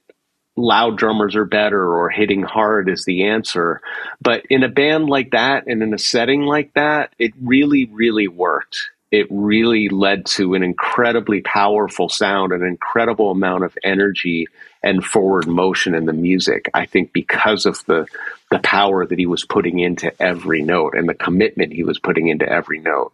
[0.57, 3.79] loud drummers are better or hitting hard is the answer.
[4.21, 8.27] But in a band like that and in a setting like that, it really, really
[8.27, 8.77] worked.
[9.11, 14.47] It really led to an incredibly powerful sound, an incredible amount of energy
[14.83, 16.69] and forward motion in the music.
[16.73, 18.07] I think because of the
[18.49, 22.27] the power that he was putting into every note and the commitment he was putting
[22.27, 23.13] into every note.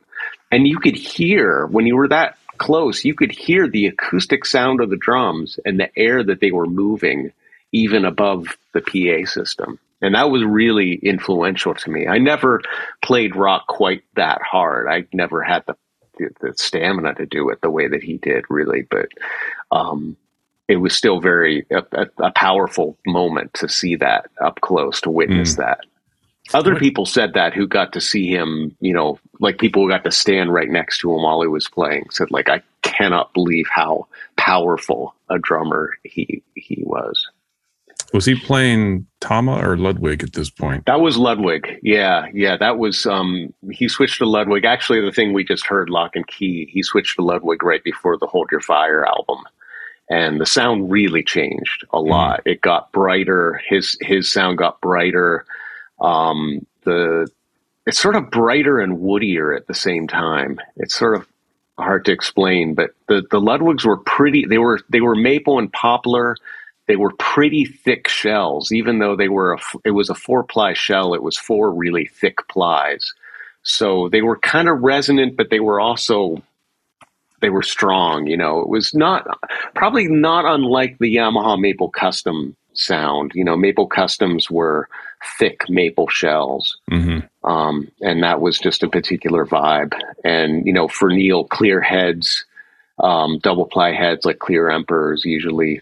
[0.52, 4.82] And you could hear when you were that close, you could hear the acoustic sound
[4.82, 7.32] of the drums and the air that they were moving
[7.72, 9.80] even above the PA system.
[10.02, 12.08] And that was really influential to me.
[12.08, 12.62] I never
[13.04, 14.88] played rock quite that hard.
[14.88, 15.76] I never had the,
[16.42, 18.84] the, stamina to do it the way that he did, really.
[18.84, 19.10] But
[19.72, 20.16] um,
[20.68, 25.10] it was still very a, a, a powerful moment to see that up close, to
[25.10, 25.80] witness that.
[26.54, 30.06] Other people said that who got to see him, you know, like people who got
[30.06, 33.68] to stand right next to him while he was playing said, like, I cannot believe
[33.70, 34.08] how
[34.38, 37.28] powerful a drummer he he was.
[38.14, 40.86] Was he playing Tama or Ludwig at this point?
[40.86, 41.80] That was Ludwig.
[41.84, 44.64] Yeah, yeah, that was um he switched to Ludwig.
[44.64, 48.18] Actually the thing we just heard, Lock and Key, he switched to Ludwig right before
[48.18, 49.40] the Hold Your Fire album.
[50.10, 52.42] And the sound really changed a lot.
[52.46, 53.62] It got brighter.
[53.68, 55.46] His his sound got brighter.
[56.00, 57.30] Um the
[57.86, 60.60] it's sort of brighter and woodier at the same time.
[60.78, 61.28] It's sort of
[61.78, 65.72] hard to explain, but the, the Ludwigs were pretty they were they were maple and
[65.72, 66.36] poplar
[66.88, 70.74] they were pretty thick shells, even though they were a, it was a four ply
[70.74, 71.14] shell.
[71.14, 73.14] It was four really thick plies,
[73.62, 76.42] so they were kind of resonant, but they were also
[77.42, 78.28] they were strong.
[78.28, 79.26] You know, it was not
[79.76, 83.32] probably not unlike the Yamaha Maple Custom sound.
[83.36, 84.88] You know, Maple Customs were
[85.40, 89.98] thick maple shells, hmm um, and that was just a particular vibe.
[90.24, 92.46] And you know, for Neil, clear heads,
[93.00, 95.82] um, double ply heads like clear emperors usually,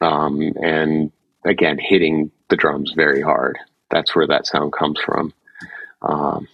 [0.00, 1.12] um, and
[1.44, 3.58] again hitting the drums very hard.
[3.90, 5.32] That's where that sound comes from.
[6.02, 6.48] Um,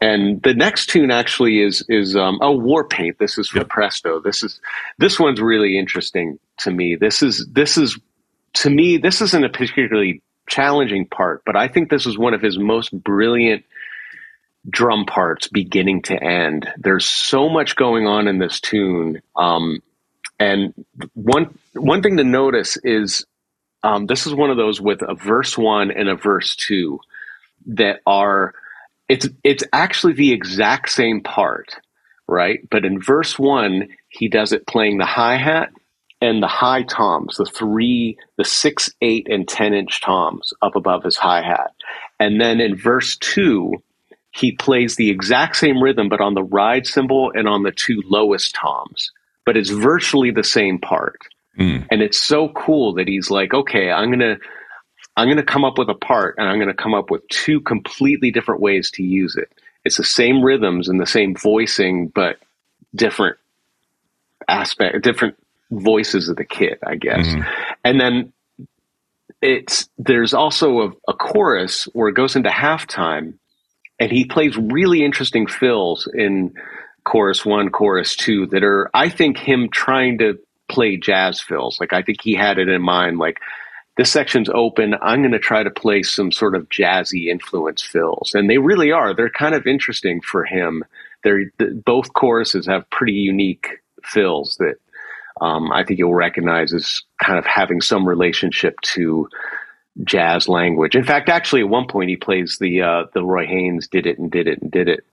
[0.00, 3.18] and the next tune actually is is um, oh War Paint.
[3.18, 3.68] This is for Yep.
[3.68, 4.20] Presto.
[4.20, 4.60] This is
[4.98, 6.96] this one's really interesting to me.
[6.96, 7.98] This is this is
[8.54, 12.42] to me this isn't a particularly challenging part, but I think this is one of
[12.42, 13.64] his most brilliant
[14.70, 16.68] drum parts beginning to end.
[16.78, 19.22] There's so much going on in this tune.
[19.36, 19.82] Um,
[20.40, 20.74] and
[21.14, 23.26] one one thing to notice is
[23.82, 27.00] um, this is one of those with a verse one and a verse two
[27.68, 28.54] that are
[29.08, 31.74] it's it's actually the exact same part,
[32.28, 32.60] right?
[32.70, 35.70] But in verse one, he does it playing the hi hat
[36.20, 41.04] and the high toms, the three, the six, eight, and ten inch toms up above
[41.04, 41.72] his hi hat,
[42.18, 43.82] and then in verse two,
[44.32, 48.02] he plays the exact same rhythm, but on the ride cymbal and on the two
[48.06, 49.10] lowest toms.
[49.44, 51.20] But it's virtually the same part.
[51.58, 51.86] Mm.
[51.90, 54.36] And it's so cool that he's like, okay, I'm gonna
[55.16, 58.30] I'm gonna come up with a part and I'm gonna come up with two completely
[58.30, 59.50] different ways to use it.
[59.84, 62.38] It's the same rhythms and the same voicing, but
[62.94, 63.36] different
[64.48, 65.36] aspect different
[65.70, 67.26] voices of the kit, I guess.
[67.26, 67.46] Mhm.
[67.84, 68.32] And then
[69.42, 73.34] it's there's also a, a chorus where it goes into halftime
[73.98, 76.54] and he plays really interesting fills in
[77.04, 80.38] chorus one, chorus two that are, I think, him trying to
[80.68, 81.78] play jazz fills.
[81.80, 83.38] Like, I think he had it in mind, like,
[83.96, 84.94] this section's open.
[85.00, 88.32] I'm going to try to play some sort of jazzy influence fills.
[88.34, 89.14] And they really are.
[89.14, 90.84] They're kind of interesting for him.
[91.24, 93.68] They're, th- both choruses have pretty unique
[94.04, 94.76] fills that
[95.40, 99.28] um, I think you'll recognize as kind of having some relationship to
[100.04, 100.94] jazz language.
[100.94, 104.18] In fact, actually, at one point he plays the uh, the Roy Haynes "Did It
[104.18, 105.04] and Did It and Did It"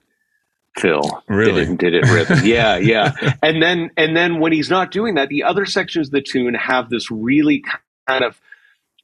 [0.78, 1.24] fill.
[1.28, 1.66] Really?
[1.66, 2.40] Did it, did it rhythm.
[2.46, 3.14] yeah, yeah.
[3.42, 6.54] And then and then when he's not doing that, the other sections of the tune
[6.54, 7.64] have this really
[8.08, 8.40] kind of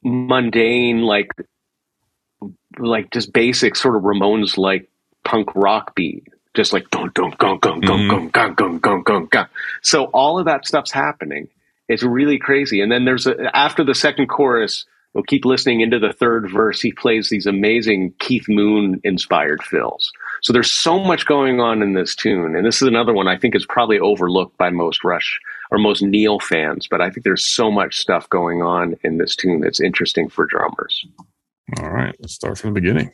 [0.02, 1.30] mundane, like
[2.78, 4.88] like just basic sort of Ramones like
[5.24, 6.26] punk rock beat.
[6.54, 8.26] Just like gung gung gung gung mm-hmm.
[8.26, 9.48] gung gung gung gung gung.
[9.82, 11.48] So all of that stuff's happening.
[11.88, 12.80] It's really crazy.
[12.80, 14.84] And then there's a, after the second chorus,
[15.14, 16.80] we'll keep listening into the third verse.
[16.80, 20.12] He plays these amazing Keith Moon inspired fills.
[20.42, 22.56] So there's so much going on in this tune.
[22.56, 25.38] And this is another one I think is probably overlooked by most Rush
[25.70, 29.36] or most Neil fans, but I think there's so much stuff going on in this
[29.36, 31.04] tune that's interesting for drummers.
[31.78, 33.12] All right, let's start from the beginning.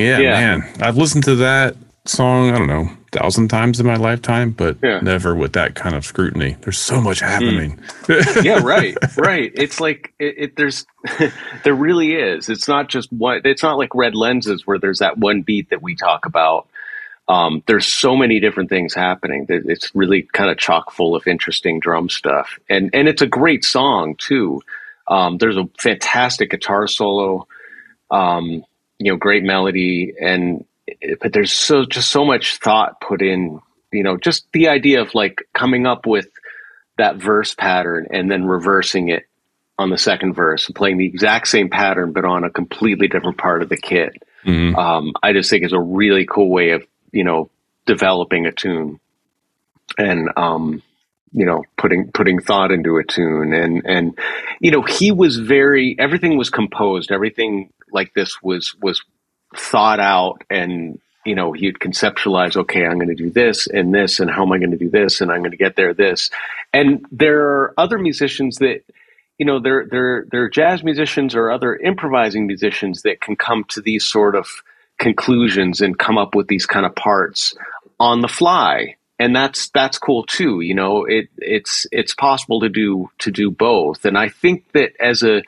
[0.00, 0.56] Yeah, Yeah.
[0.58, 0.68] man.
[0.80, 4.76] I've listened to that song, I don't know, a thousand times in my lifetime, but
[4.82, 4.98] Yeah.
[4.98, 5.04] Hmm.
[5.04, 6.56] never with that kind of scrutiny.
[6.62, 7.78] There's so much happening.
[8.42, 9.52] yeah, right, right.
[9.54, 10.84] It's like it, it there's
[11.64, 12.48] there really is.
[12.48, 13.40] It's not just one.
[13.44, 16.68] It's not like red lenses where there's that one beat that we talk about.
[17.28, 19.46] Um, there's so many different things happening.
[19.46, 23.26] that It's really kind of chock full of interesting drum stuff, and and it's a
[23.28, 24.60] great song too.
[25.06, 27.46] Um, there's a fantastic guitar solo,
[28.10, 28.64] um,
[29.04, 30.64] you know, great melody, and
[31.20, 33.60] but there's so just so much thought put in.
[33.92, 36.28] You know, just the idea of like coming up with
[36.96, 39.26] that verse pattern and then reversing it
[39.78, 43.62] on the second verse, playing the exact same pattern but on a completely different part
[43.62, 44.12] of the kit.
[44.44, 44.76] Mhm.
[44.76, 47.50] Um, I just think is a really cool way of you know
[47.86, 48.98] developing a tune
[49.98, 50.82] and um,
[51.32, 53.52] you know putting putting thought into a tune.
[53.52, 54.18] And and
[54.60, 57.10] you know he was very everything was composed.
[57.10, 59.02] Everything like this was was
[59.54, 64.18] thought out and you know he'd conceptualize okay i'm going to do this and this
[64.18, 66.30] and how am i going to do this and i'm going to get there this.
[66.72, 68.82] And there are other musicians that
[69.38, 73.80] you know they're they're they're jazz musicians or other improvising musicians that can come to
[73.80, 74.46] these sort of
[74.98, 77.54] conclusions and come up with these kind of parts
[77.98, 82.68] on the fly and that's that's cool too you know it it's it's possible to
[82.68, 85.42] do to do both and i think that as a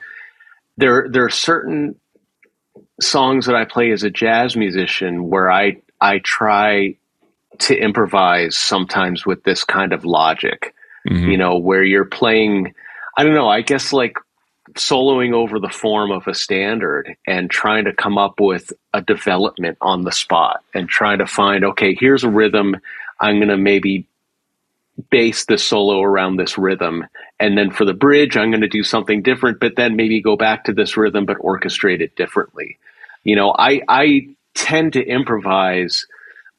[0.77, 1.95] there there are certain
[3.01, 6.95] songs that i play as a jazz musician where i i try
[7.59, 10.73] to improvise sometimes with this kind of logic
[11.07, 11.31] Mhm.
[11.31, 12.73] you know where you're playing
[13.17, 14.17] i don't know i guess like
[14.73, 19.77] soloing over the form of a standard and trying to come up with a development
[19.81, 22.75] on the spot and trying to find okay here's a rhythm
[23.21, 24.07] i'm going to maybe
[25.09, 27.05] base the solo around this rhythm.
[27.39, 30.35] And then for the bridge i'm going to do something different but then maybe go
[30.37, 32.77] back to this rhythm but orchestrate it differently.
[33.23, 36.05] You know i i tend to improvise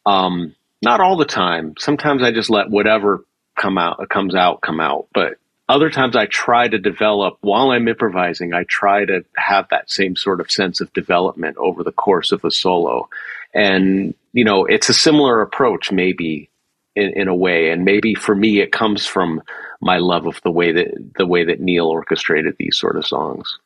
[0.04, 1.74] um not all the time.
[1.78, 3.24] Sometimes i just let whatever
[3.56, 5.08] come out comes out come out.
[5.14, 5.38] But
[5.68, 10.14] other times i try to develop while i'm improvising i try to have that same
[10.14, 13.08] sort of sense of development over the course of a solo.
[13.54, 16.48] And you know it's a similar approach maybe
[16.94, 19.40] in, in a way and maybe for me it comes from
[19.80, 23.58] my love of the way that the way that neil orchestrated these sort of songs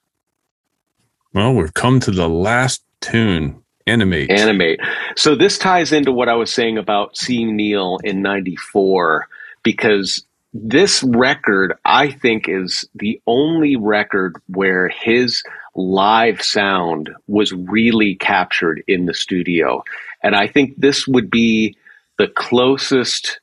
[1.33, 4.31] Well, we've come to the last tune, Animate.
[4.31, 4.81] animate.
[5.17, 9.27] So this ties into what I was saying about seeing Neil in '94
[9.63, 15.43] because this record, I think, is the only record where his
[15.81, 19.83] live sound was really captured in the studio.
[20.23, 21.77] And I think this would be
[22.19, 23.41] the closest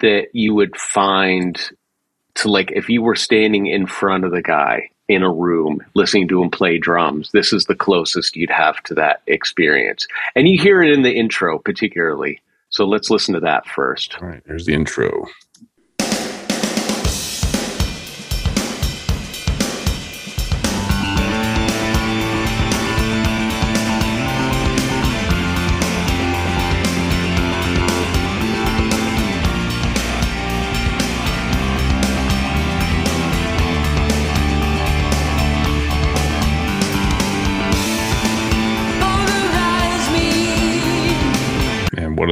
[0.00, 1.60] that you would find
[2.36, 6.26] to like if you were standing in front of the guy in a room listening
[6.28, 10.58] to him play drums this is the closest you'd have to that experience and you
[10.58, 14.66] hear it in the intro particularly so let's listen to that first All right, here's
[14.66, 15.26] the intro.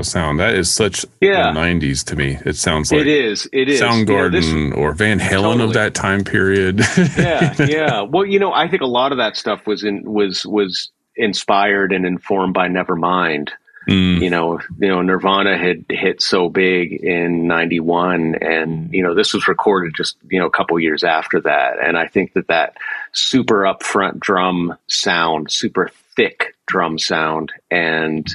[0.03, 0.41] Sound.
[0.41, 1.53] That is such Yeah.
[1.53, 2.39] the 90s to me.
[2.45, 5.65] It sounds like it is it is Yeah, this- Soundgarden or Van Halen Totally.
[5.65, 6.81] of that time period.
[7.17, 8.01] yeah, yeah.
[8.03, 11.93] Well, you know, I think a lot of that stuff was in was was inspired
[11.93, 13.49] and informed by Nevermind.
[13.89, 19.13] Mm, You know, you know, Nirvana had hit so big in '91, and you know,
[19.13, 21.79] this was recorded just you know a couple years after that.
[21.83, 22.77] And I think that that
[23.13, 28.33] super upfront drum sound, super thick drum sound, and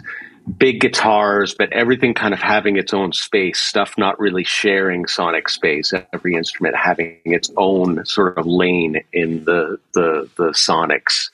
[0.57, 5.49] big guitars, but everything kind of having its own space, stuff not really sharing sonic
[5.49, 11.30] space, every instrument having its own sort of lane in the the the sonics.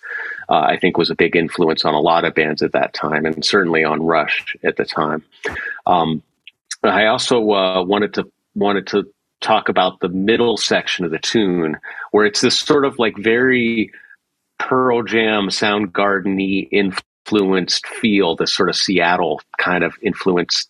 [0.49, 3.25] Uh, I think was a big influence on a lot of bands at that time,
[3.25, 5.23] and certainly on Rush at the time.
[5.85, 6.23] Um,
[6.83, 9.11] I also uh, wanted to wanted to
[9.41, 11.77] talk about the middle section of the tune,
[12.11, 13.91] where it's this sort of like very
[14.57, 16.67] Pearl Jam, Soundgarden-y
[17.25, 20.69] influenced feel, this sort of Seattle kind of influenced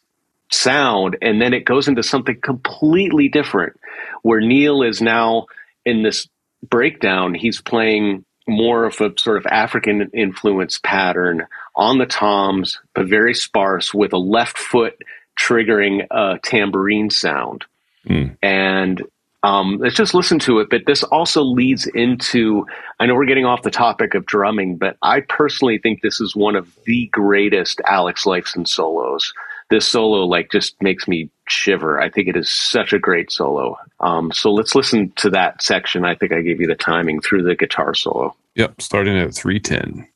[0.51, 3.79] sound, and then it goes into something completely different,
[4.21, 5.47] where Neil is now
[5.85, 6.27] in this
[6.69, 7.33] breakdown.
[7.33, 13.33] He's playing more of a sort of African influence pattern on the toms, but very
[13.33, 15.01] sparse, with a left foot
[15.39, 17.65] triggering a tambourine sound.
[18.05, 18.27] Hmm.
[18.41, 19.01] And
[19.43, 20.69] um, let's just listen to it.
[20.69, 22.65] But this also leads into
[22.99, 26.35] I know we're getting off the topic of drumming, but I personally think this is
[26.35, 29.33] one of the greatest Alex Lifeson solos.
[29.69, 31.99] This solo like just makes me shiver.
[31.99, 33.77] I think it is such a great solo.
[33.99, 36.05] Um, so let's listen to that section.
[36.05, 38.35] I think I gave you the timing through the guitar solo.
[38.55, 40.07] yep, starting at 310.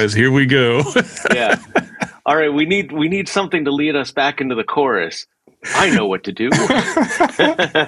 [0.00, 0.82] Guys, here we go.
[1.34, 1.60] yeah.
[2.24, 5.26] All right, we need we need something to lead us back into the chorus.
[5.74, 6.48] I know what to do.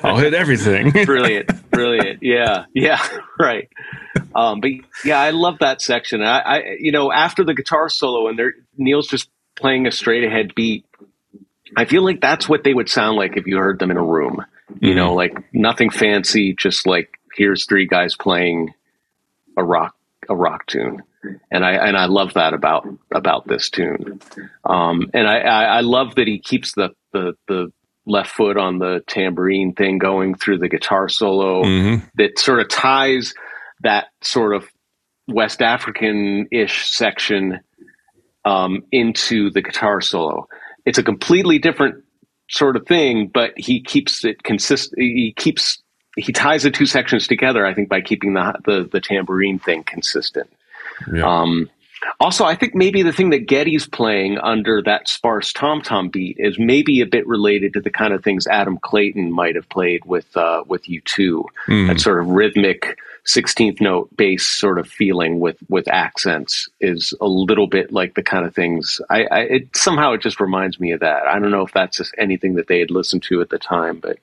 [0.03, 0.91] I'll hit everything.
[1.07, 2.23] brilliant, brilliant.
[2.23, 3.03] Yeah, yeah,
[3.39, 3.71] right.
[4.35, 4.73] Um, but
[5.07, 6.23] yeah, I love that section.
[6.23, 10.25] I, I, you know, after the guitar solo and there, Neil's just playing a straight
[10.25, 10.85] ahead beat.
[11.75, 14.05] I feel like that's what they would sound like if you heard them in a
[14.05, 14.45] room.
[14.81, 18.75] You know, like nothing fancy, just like here's three guys playing
[19.57, 19.95] a rock
[20.33, 21.03] a rock tune.
[21.53, 24.21] And I and I love that about about this tune.
[24.65, 27.73] Um, and I, I, I love that he keeps the, the the
[28.07, 32.11] left foot on the tambourine thing going through the guitar solo Mhm.
[32.17, 33.33] that sort of ties
[33.83, 34.69] that sort of
[35.29, 37.61] West African ish section
[38.45, 40.49] um, into the guitar solo.
[40.85, 42.03] It's a completely different
[42.51, 44.93] sort of thing, but he keeps it consist.
[44.97, 45.81] He keeps
[46.17, 47.67] he ties the two sections together.
[47.67, 50.51] I think by keeping the the, the tambourine thing consistent.
[51.13, 51.25] Yeah.
[51.25, 51.71] Um,
[52.21, 56.37] also, I think maybe the thing that Geddy's playing under that sparse tom tom beat
[56.39, 60.05] is maybe a bit related to the kind of things Adam Clayton might have played
[60.05, 61.45] with uh, with U2.
[61.69, 61.89] Mhm.
[61.89, 67.27] That sort of rhythmic sixteenth note bass sort of feeling with with accents is a
[67.27, 70.93] little bit like the kind of things I, I it somehow it just reminds me
[70.93, 71.27] of that.
[71.27, 73.99] I don't know if that's just anything that they had listened to at the time,
[73.99, 74.19] but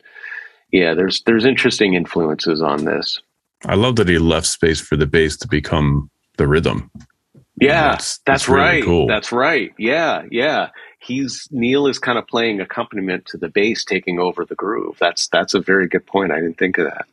[0.71, 3.19] yeah, there's there's interesting influences on this.
[3.65, 6.89] I love that he left space for the bass to become the rhythm.
[7.59, 8.83] Yeah, That's- that's, that's really right.
[8.83, 9.07] cool.
[9.07, 9.73] That's right.
[9.77, 10.69] Yeah, yeah.
[10.99, 14.95] He's Neil is kind of playing accompaniment to the bass, taking over the groove.
[14.99, 16.31] That's that's a very good point.
[16.31, 17.05] I didn't think of that.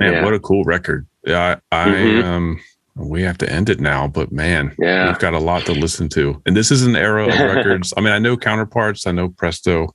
[0.00, 0.24] Man, Yeah.
[0.24, 1.06] what a cool record.
[1.26, 2.24] Yeah, I, I Mhm.
[2.24, 2.60] um
[2.96, 5.08] we have to end it now, but man, Yeah.
[5.08, 6.40] we've got a lot to listen to.
[6.46, 7.92] And this is an era of records.
[7.96, 9.94] I mean, I know counterparts, I know Presto.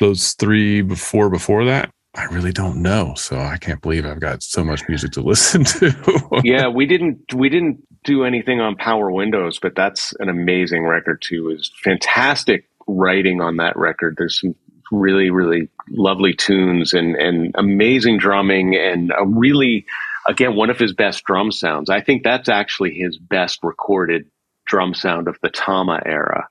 [0.00, 3.14] Those three before before that, I really don't know.
[3.16, 6.40] So I can't believe I've got so much music to listen to.
[6.44, 11.22] yeah, we didn't we didn't do anything on Power Windows, but that's an amazing record
[11.22, 11.50] too.
[11.50, 14.16] Is fantastic writing on that record.
[14.16, 14.54] There's some
[14.90, 19.84] really really lovely tunes and and amazing drumming and a really
[20.28, 21.90] again one of his best drum sounds.
[21.90, 24.26] I think that's actually his best recorded
[24.66, 26.48] drum sound of the Tama era.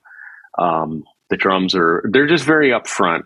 [0.57, 1.03] Um,
[1.35, 3.23] the drums are they're just very upfront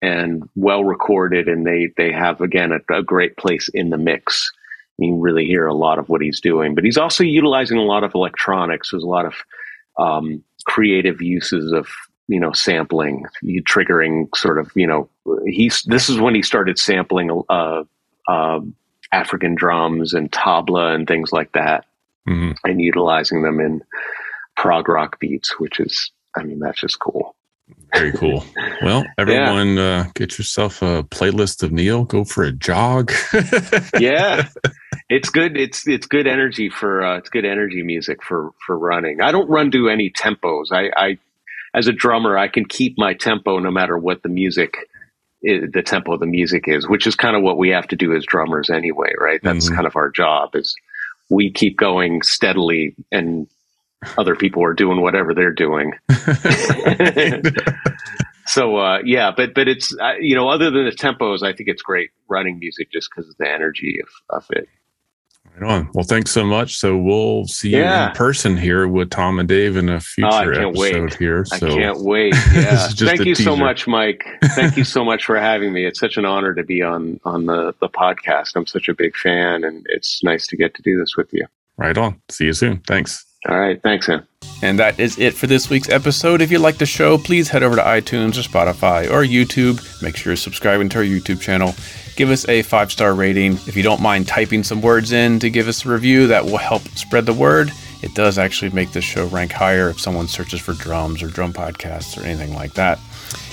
[0.00, 4.50] and well recorded, and they they have again a, a great place in the mix
[4.98, 6.74] you really hear a lot of what he's doing.
[6.74, 8.90] But he's also utilizing a lot of electronics.
[8.90, 9.34] There's a lot of
[9.98, 11.88] um, creative uses of
[12.28, 15.08] you know sampling, you triggering sort of you know
[15.46, 17.82] he's this is when he started sampling uh,
[18.28, 18.60] uh,
[19.12, 21.84] African drums and tabla and things like that,
[22.28, 22.54] Mhm.
[22.64, 23.82] and utilizing them in
[24.56, 27.34] prog rock beats, which is I mean that's just cool.
[27.94, 28.44] Very cool.
[28.82, 32.04] Well, everyone, uh, get yourself a playlist of Neil.
[32.04, 33.12] Go for a jog.
[33.98, 34.48] yeah
[35.08, 39.20] it's good it's it's good energy for uh, it's good energy music for for running
[39.20, 41.18] i don't run to any tempos i i
[41.74, 44.88] as a drummer i can keep my tempo no matter what the music
[45.44, 47.96] i the tempo of the music is which is kind of what we have to
[47.96, 49.74] do as drummers anyway right that's Mhm.
[49.74, 50.74] kind of our job is
[51.28, 53.46] we keep going steadily and
[54.18, 55.92] other people are doing whatever they're doing
[58.46, 61.68] so uh, yeah, but but it's uh, you know other than the tempos, I think
[61.68, 64.68] it's great running music just because of the energy of, of it.
[65.56, 65.90] Right on.
[65.92, 66.76] Well, thanks so much.
[66.76, 70.36] So we'll see you in person here with Tom and Dave in a future Oh,
[70.36, 70.94] I can't wait.
[70.94, 71.44] episode here.
[71.52, 72.34] I can't wait.
[72.54, 74.24] Yeah, thank you so much, Mike.
[74.54, 75.84] Thank you so much for having me.
[75.84, 78.56] It's such an honor to be on on the the podcast.
[78.56, 81.46] I'm such a big fan, and it's nice to get to do this with you.
[81.76, 82.20] right on.
[82.28, 82.78] See you soon.
[82.86, 83.24] Thanks.
[83.48, 84.26] All right, thanks, man.
[84.62, 86.40] And that is it for this week's episode.
[86.40, 90.02] If you like the show, please head over to iTunes or Spotify or YouTube.
[90.02, 91.74] Make sure you're subscribing to our YouTube channel.
[92.14, 93.54] Give us a five star rating.
[93.66, 96.58] If you don't mind typing some words in to give us a review, that will
[96.58, 97.72] help spread the word.
[98.02, 101.52] It does actually make this show rank higher if someone searches for drums or drum
[101.52, 103.00] podcasts or anything like that.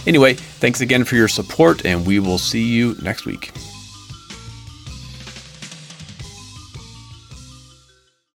[0.06, 3.52] Anyway, thanks again for your support, and we will see you next week.